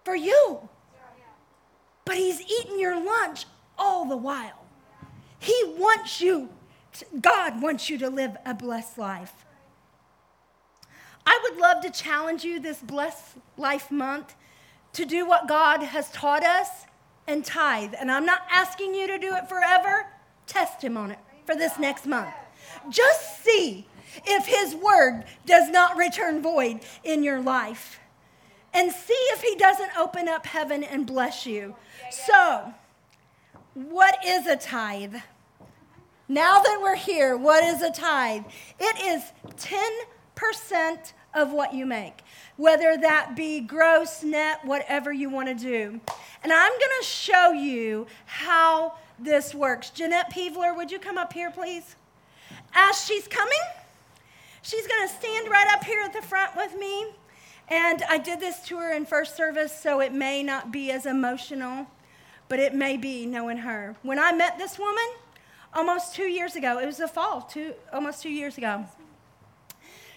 for 0.03 0.15
you. 0.15 0.69
But 2.05 2.17
he's 2.17 2.41
eating 2.41 2.79
your 2.79 3.03
lunch 3.03 3.45
all 3.77 4.05
the 4.05 4.17
while. 4.17 4.65
He 5.39 5.55
wants 5.77 6.21
you, 6.21 6.49
to, 6.93 7.05
God 7.19 7.61
wants 7.61 7.89
you 7.89 7.97
to 7.99 8.09
live 8.09 8.37
a 8.45 8.53
blessed 8.53 8.97
life. 8.97 9.45
I 11.25 11.39
would 11.43 11.59
love 11.59 11.81
to 11.83 11.89
challenge 11.89 12.43
you 12.43 12.59
this 12.59 12.79
Blessed 12.79 13.37
Life 13.57 13.91
Month 13.91 14.35
to 14.93 15.05
do 15.05 15.25
what 15.25 15.47
God 15.47 15.81
has 15.81 16.11
taught 16.11 16.43
us 16.43 16.67
and 17.27 17.45
tithe. 17.45 17.93
And 17.99 18.11
I'm 18.11 18.25
not 18.25 18.41
asking 18.51 18.93
you 18.93 19.07
to 19.07 19.17
do 19.17 19.33
it 19.35 19.47
forever. 19.47 20.07
Test 20.47 20.83
him 20.83 20.97
on 20.97 21.11
it 21.11 21.19
for 21.45 21.55
this 21.55 21.79
next 21.79 22.05
month. 22.05 22.33
Just 22.89 23.43
see 23.43 23.87
if 24.25 24.45
his 24.45 24.75
word 24.75 25.23
does 25.45 25.69
not 25.69 25.95
return 25.95 26.41
void 26.41 26.81
in 27.03 27.23
your 27.23 27.39
life. 27.39 28.00
And 28.73 28.91
see 28.91 29.13
if 29.33 29.41
he 29.41 29.55
doesn't 29.55 29.91
open 29.97 30.27
up 30.27 30.45
heaven 30.45 30.83
and 30.83 31.05
bless 31.05 31.45
you. 31.45 31.75
So, 32.09 32.73
what 33.73 34.17
is 34.25 34.47
a 34.47 34.55
tithe? 34.55 35.15
Now 36.27 36.61
that 36.61 36.79
we're 36.81 36.95
here, 36.95 37.35
what 37.35 37.63
is 37.63 37.81
a 37.81 37.91
tithe? 37.91 38.43
It 38.79 39.01
is 39.03 39.23
10% 39.57 41.13
of 41.33 41.51
what 41.51 41.73
you 41.73 41.85
make, 41.85 42.21
whether 42.57 42.97
that 42.97 43.35
be 43.35 43.59
gross, 43.59 44.23
net, 44.23 44.63
whatever 44.63 45.11
you 45.11 45.29
want 45.29 45.49
to 45.49 45.55
do. 45.55 45.99
And 46.43 46.53
I'm 46.53 46.71
going 46.71 47.01
to 47.01 47.05
show 47.05 47.51
you 47.51 48.07
how 48.25 48.93
this 49.19 49.53
works. 49.53 49.89
Jeanette 49.89 50.31
Peevler, 50.31 50.75
would 50.75 50.91
you 50.91 50.99
come 50.99 51.17
up 51.17 51.33
here, 51.33 51.51
please? 51.51 51.95
As 52.73 53.03
she's 53.03 53.27
coming, 53.27 53.59
she's 54.61 54.87
going 54.87 55.07
to 55.07 55.13
stand 55.13 55.49
right 55.49 55.67
up 55.73 55.83
here 55.83 56.01
at 56.01 56.13
the 56.13 56.21
front 56.21 56.55
with 56.55 56.77
me. 56.77 57.07
And 57.71 58.03
I 58.09 58.17
did 58.17 58.41
this 58.41 58.59
to 58.67 58.77
her 58.79 58.91
in 58.91 59.05
first 59.05 59.37
service, 59.37 59.71
so 59.71 60.01
it 60.01 60.13
may 60.13 60.43
not 60.43 60.73
be 60.73 60.91
as 60.91 61.05
emotional, 61.05 61.87
but 62.49 62.59
it 62.59 62.75
may 62.75 62.97
be 62.97 63.25
knowing 63.25 63.59
her. 63.59 63.95
When 64.03 64.19
I 64.19 64.33
met 64.33 64.57
this 64.57 64.77
woman 64.77 65.05
almost 65.73 66.13
two 66.13 66.25
years 66.25 66.57
ago, 66.57 66.79
it 66.79 66.85
was 66.85 66.97
the 66.97 67.07
fall, 67.07 67.43
two, 67.43 67.73
almost 67.93 68.21
two 68.21 68.29
years 68.29 68.57
ago, 68.57 68.85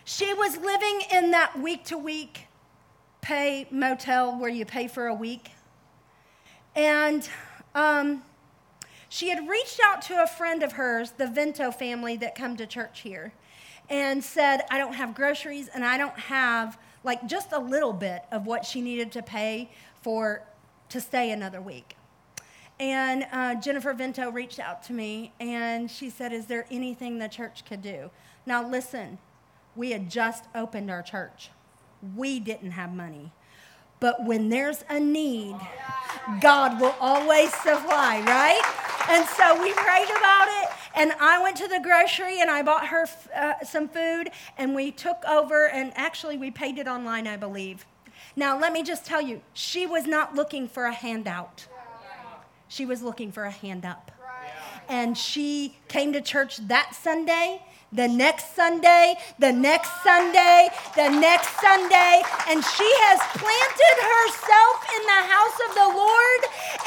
she 0.05 0.35
was 0.35 0.59
living 0.59 1.03
in 1.13 1.31
that 1.31 1.57
week 1.57 1.85
to 1.85 1.97
week 1.97 2.49
pay 3.21 3.69
motel 3.71 4.37
where 4.37 4.51
you 4.51 4.67
pay 4.67 4.89
for 4.89 5.07
a 5.07 5.15
week. 5.15 5.53
And 6.75 7.27
um, 7.77 8.25
she 9.09 9.29
had 9.29 9.49
reached 9.49 9.81
out 9.83 10.03
to 10.03 10.21
a 10.21 10.27
friend 10.27 10.65
of 10.65 10.73
hers, 10.73 11.13
the 11.13 11.29
Vento 11.29 11.71
family 11.71 12.17
that 12.17 12.35
come 12.35 12.57
to 12.57 12.67
church 12.67 13.03
here, 13.03 13.33
and 13.89 14.25
said, 14.25 14.63
I 14.73 14.79
don't 14.79 14.95
have 14.95 15.15
groceries 15.15 15.69
and 15.69 15.85
I 15.85 15.97
don't 15.97 16.19
have 16.19 16.77
like 17.05 17.27
just 17.27 17.53
a 17.53 17.59
little 17.59 17.93
bit 17.93 18.25
of 18.33 18.47
what 18.47 18.65
she 18.65 18.81
needed 18.81 19.13
to 19.13 19.23
pay 19.23 19.71
for 20.03 20.43
to 20.89 21.01
stay 21.01 21.31
another 21.31 21.61
week. 21.61 21.97
And 22.81 23.27
uh, 23.31 23.55
Jennifer 23.57 23.93
Vento 23.93 24.31
reached 24.31 24.59
out 24.59 24.83
to 24.85 24.93
me 24.93 25.33
and 25.39 25.91
she 25.91 26.11
said, 26.11 26.33
Is 26.33 26.47
there 26.47 26.67
anything 26.71 27.19
the 27.19 27.29
church 27.29 27.65
could 27.65 27.83
do? 27.83 28.11
Now, 28.47 28.69
listen, 28.69 29.19
we 29.77 29.93
had 29.93 30.11
just 30.11 30.45
opened 30.55 30.91
our 30.91 31.03
church. 31.03 31.51
We 32.17 32.41
didn't 32.41 32.73
have 32.73 32.93
money. 32.93 33.33
But 34.01 34.25
when 34.25 34.49
there's 34.49 34.85
a 34.91 34.99
need, 34.99 35.57
God 36.41 36.81
will 36.81 36.95
always 37.01 37.55
supply, 37.55 38.21
right? 38.27 38.61
And 39.09 39.27
so 39.29 39.63
we 39.63 39.73
prayed 39.73 40.11
about 40.11 40.49
it, 40.63 40.69
and 40.95 41.13
I 41.21 41.43
went 41.43 41.57
to 41.57 41.69
the 41.69 41.81
grocery 41.81 42.41
and 42.41 42.51
I 42.51 42.63
bought 42.63 42.89
her 42.89 43.07
uh, 43.35 43.55
some 43.65 43.89
food, 43.89 44.31
and 44.57 44.75
we 44.75 44.91
took 44.91 45.25
over, 45.29 45.69
and 45.69 45.93
actually, 45.97 46.37
we 46.37 46.51
paid 46.51 46.79
it 46.79 46.87
online, 46.87 47.27
I 47.27 47.37
believe. 47.37 47.85
Now, 48.37 48.59
let 48.59 48.73
me 48.73 48.83
just 48.83 49.05
tell 49.05 49.21
you, 49.21 49.43
she 49.53 49.87
was 49.87 50.07
not 50.07 50.35
looking 50.35 50.69
for 50.69 50.85
a 50.87 50.93
handout, 50.93 51.67
she 52.69 52.87
was 52.87 53.03
looking 53.03 53.31
for 53.33 53.45
a 53.45 53.51
hand 53.51 53.85
up. 53.85 54.11
And 54.89 55.17
she 55.17 55.77
came 55.89 56.13
to 56.13 56.21
church 56.21 56.59
that 56.69 56.95
Sunday 56.95 57.61
the 57.95 58.09
next 58.09 58.57
Sunday, 58.57 59.15
the 59.39 59.53
next 59.53 60.03
Sunday, 60.03 60.69
the 60.97 61.09
next 61.09 61.49
Sunday, 61.61 62.23
and 62.51 62.59
she 62.59 62.91
has 63.07 63.23
planted 63.39 63.97
herself 64.03 64.77
in 64.91 65.03
the 65.07 65.23
house 65.31 65.59
of 65.63 65.71
the 65.79 65.89
Lord 65.95 66.41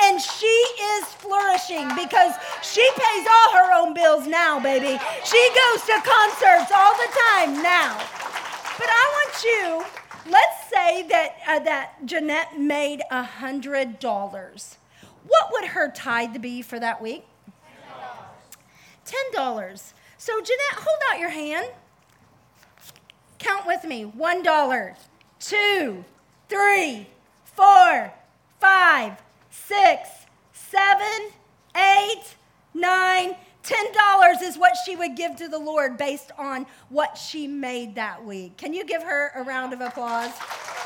and 0.04 0.22
she 0.22 0.58
is 1.00 1.06
flourishing 1.16 1.88
because 1.96 2.36
she 2.62 2.84
pays 3.00 3.26
all 3.26 3.50
her 3.56 3.74
own 3.74 3.94
bills 3.94 4.28
now, 4.28 4.60
baby. 4.60 5.00
She 5.24 5.42
goes 5.56 5.82
to 5.88 5.96
concerts 6.04 6.72
all 6.76 6.94
the 7.00 7.12
time 7.32 7.64
now. 7.64 7.96
But 8.78 8.92
I 8.92 9.04
want 9.16 9.34
you, 9.48 10.32
let's 10.32 10.70
say 10.70 11.08
that, 11.08 11.38
uh, 11.48 11.60
that 11.60 12.06
Jeanette 12.06 12.60
made 12.60 13.02
a 13.10 13.24
$100. 13.24 14.76
What 15.26 15.50
would 15.54 15.66
her 15.70 15.90
tithe 15.90 16.42
be 16.42 16.62
for 16.62 16.80
that 16.80 17.02
week? 17.02 17.24
$10. 19.34 19.94
So, 20.18 20.42
Jeanette, 20.42 20.60
hold 20.74 20.98
out 21.12 21.20
your 21.20 21.30
hand. 21.30 21.68
Count 23.40 23.68
with 23.68 23.84
me 23.84 24.04
one 24.04 24.42
dollar, 24.44 24.96
two, 25.40 26.04
three, 26.50 27.08
four, 27.44 28.12
five, 28.60 29.14
six, 29.52 30.10
seven, 30.54 31.30
eight, 31.76 32.24
nine, 32.74 33.36
ten 33.64 33.86
dollars 33.94 34.42
is 34.42 34.58
what 34.58 34.74
she 34.86 34.96
would 34.96 35.16
give 35.16 35.36
to 35.36 35.48
the 35.48 35.60
Lord 35.60 35.98
based 35.98 36.32
on 36.38 36.66
what 36.90 37.18
she 37.18 37.48
made 37.48 37.96
that 37.96 38.24
week. 38.26 38.58
Can 38.58 38.74
you 38.74 38.86
give 38.86 39.04
her 39.04 39.32
a 39.36 39.44
round 39.44 39.74
of 39.74 39.82
applause? 39.82 40.32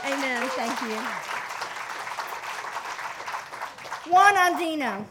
Amen. 0.06 0.48
Thank 0.50 0.82
you. 0.82 0.98
Juan 4.12 4.36
Andino, 4.36 5.06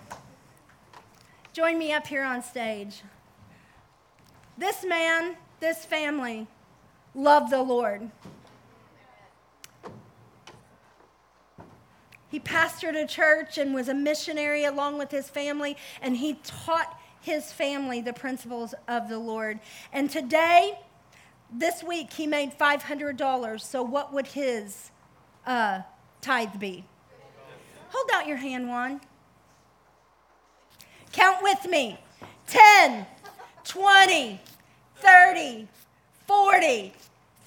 join 1.52 1.78
me 1.78 1.92
up 1.92 2.06
here 2.06 2.22
on 2.22 2.42
stage. 2.42 3.02
This 4.56 4.84
man, 4.84 5.36
this 5.60 5.84
family, 5.84 6.46
loved 7.14 7.50
the 7.50 7.62
Lord. 7.62 8.10
He 12.30 12.38
pastored 12.38 12.94
a 12.94 13.06
church 13.06 13.58
and 13.58 13.74
was 13.74 13.88
a 13.88 13.94
missionary 13.94 14.64
along 14.64 14.98
with 14.98 15.10
his 15.10 15.28
family, 15.28 15.76
and 16.00 16.16
he 16.16 16.34
taught 16.44 17.00
his 17.20 17.52
family 17.52 18.00
the 18.00 18.12
principles 18.12 18.74
of 18.86 19.08
the 19.08 19.18
Lord. 19.18 19.58
And 19.92 20.08
today, 20.08 20.78
this 21.52 21.82
week, 21.82 22.12
he 22.12 22.26
made 22.26 22.56
$500. 22.56 23.60
So, 23.60 23.82
what 23.82 24.12
would 24.12 24.28
his 24.28 24.90
uh, 25.44 25.80
tithe 26.20 26.58
be? 26.58 26.84
Hold 27.88 28.10
out 28.14 28.28
your 28.28 28.36
hand, 28.36 28.68
Juan. 28.68 29.00
Count 31.12 31.42
with 31.42 31.66
me 31.68 31.98
10, 32.46 33.06
20, 33.64 34.40
30, 34.96 35.68
40, 36.26 36.92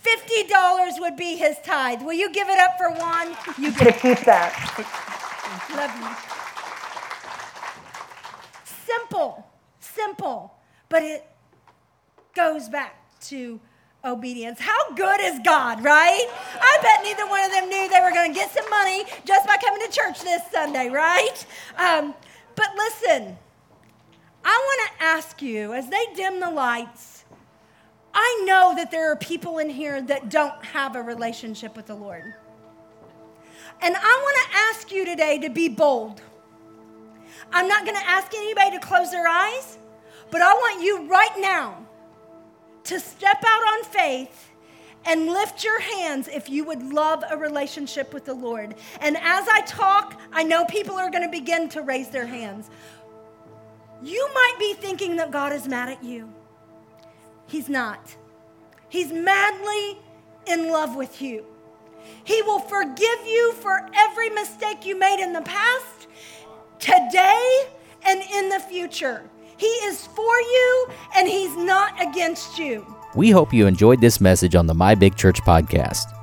$50 0.03 0.99
would 0.99 1.15
be 1.15 1.35
his 1.35 1.57
tithe. 1.65 2.01
Will 2.01 2.13
you 2.13 2.31
give 2.31 2.49
it 2.49 2.59
up 2.59 2.77
for 2.77 2.89
Juan? 2.91 3.35
You 3.57 3.71
get 3.77 3.93
to 3.95 3.99
keep 3.99 4.25
that. 4.25 4.53
Love 5.75 5.95
you. 5.99 6.33
Simple, 8.85 9.45
simple, 9.79 10.53
but 10.89 11.03
it 11.03 11.25
goes 12.35 12.67
back 12.67 12.95
to 13.21 13.59
obedience. 14.03 14.59
How 14.59 14.91
good 14.95 15.21
is 15.21 15.39
God, 15.45 15.83
right? 15.83 16.27
I 16.59 16.77
bet 16.81 17.03
neither 17.03 17.25
one 17.27 17.45
of 17.45 17.51
them 17.51 17.69
knew 17.69 17.89
they 17.89 18.01
were 18.01 18.11
going 18.11 18.33
to 18.33 18.37
get 18.37 18.51
some 18.51 18.69
money 18.69 19.05
just 19.25 19.47
by 19.47 19.55
coming 19.57 19.81
to 19.85 19.91
church 19.91 20.21
this 20.21 20.41
Sunday, 20.51 20.89
right? 20.89 21.45
Um, 21.77 22.13
but 22.55 22.67
listen, 22.75 23.37
I 24.43 24.49
want 24.49 24.91
to 24.99 25.03
ask 25.03 25.41
you 25.41 25.73
as 25.73 25.89
they 25.89 26.05
dim 26.15 26.39
the 26.39 26.49
lights, 26.49 27.25
I 28.13 28.43
know 28.45 28.73
that 28.75 28.91
there 28.91 29.11
are 29.11 29.15
people 29.15 29.57
in 29.57 29.69
here 29.69 30.01
that 30.01 30.29
don't 30.29 30.63
have 30.63 30.95
a 30.95 31.01
relationship 31.01 31.75
with 31.75 31.87
the 31.87 31.95
Lord. 31.95 32.33
And 33.81 33.95
I 33.95 33.99
want 33.99 34.37
to 34.51 34.57
ask 34.57 34.91
you 34.91 35.05
today 35.05 35.39
to 35.39 35.49
be 35.49 35.67
bold. 35.67 36.21
I'm 37.51 37.67
not 37.67 37.85
going 37.85 37.97
to 37.97 38.07
ask 38.07 38.33
anybody 38.33 38.77
to 38.77 38.85
close 38.85 39.11
their 39.11 39.27
eyes, 39.27 39.77
but 40.31 40.41
I 40.41 40.53
want 40.53 40.83
you 40.83 41.07
right 41.07 41.37
now 41.37 41.85
to 42.85 42.99
step 42.99 43.43
out 43.45 43.63
on 43.63 43.83
faith 43.85 44.51
and 45.05 45.27
lift 45.27 45.63
your 45.63 45.79
hands 45.79 46.27
if 46.27 46.49
you 46.49 46.63
would 46.63 46.81
love 46.81 47.23
a 47.29 47.37
relationship 47.37 48.13
with 48.13 48.25
the 48.25 48.33
Lord. 48.33 48.75
And 49.01 49.17
as 49.17 49.47
I 49.47 49.61
talk, 49.61 50.19
I 50.31 50.43
know 50.43 50.65
people 50.65 50.95
are 50.95 51.09
going 51.09 51.23
to 51.23 51.29
begin 51.29 51.67
to 51.69 51.81
raise 51.81 52.09
their 52.09 52.25
hands. 52.25 52.69
You 54.03 54.29
might 54.33 54.55
be 54.59 54.73
thinking 54.73 55.15
that 55.15 55.31
God 55.31 55.53
is 55.53 55.67
mad 55.67 55.89
at 55.89 56.03
you. 56.03 56.29
He's 57.47 57.69
not. 57.69 58.15
He's 58.89 59.13
madly 59.13 59.97
in 60.45 60.69
love 60.69 60.95
with 60.95 61.21
you. 61.21 61.45
He 62.25 62.41
will 62.41 62.59
forgive 62.59 63.25
you 63.25 63.53
for 63.53 63.89
every 63.95 64.29
mistake 64.29 64.85
you 64.85 64.99
made 64.99 65.23
in 65.23 65.31
the 65.31 65.41
past, 65.41 66.07
today, 66.79 67.63
and 68.05 68.21
in 68.21 68.49
the 68.49 68.59
future. 68.59 69.29
He 69.55 69.67
is 69.67 70.05
for 70.07 70.37
you 70.37 70.87
and 71.15 71.27
He's 71.27 71.55
not 71.55 72.01
against 72.01 72.59
you. 72.59 72.85
We 73.15 73.31
hope 73.31 73.53
you 73.53 73.67
enjoyed 73.67 74.01
this 74.01 74.19
message 74.19 74.55
on 74.55 74.67
the 74.67 74.73
My 74.73 74.95
Big 74.95 75.15
Church 75.15 75.41
podcast. 75.43 76.22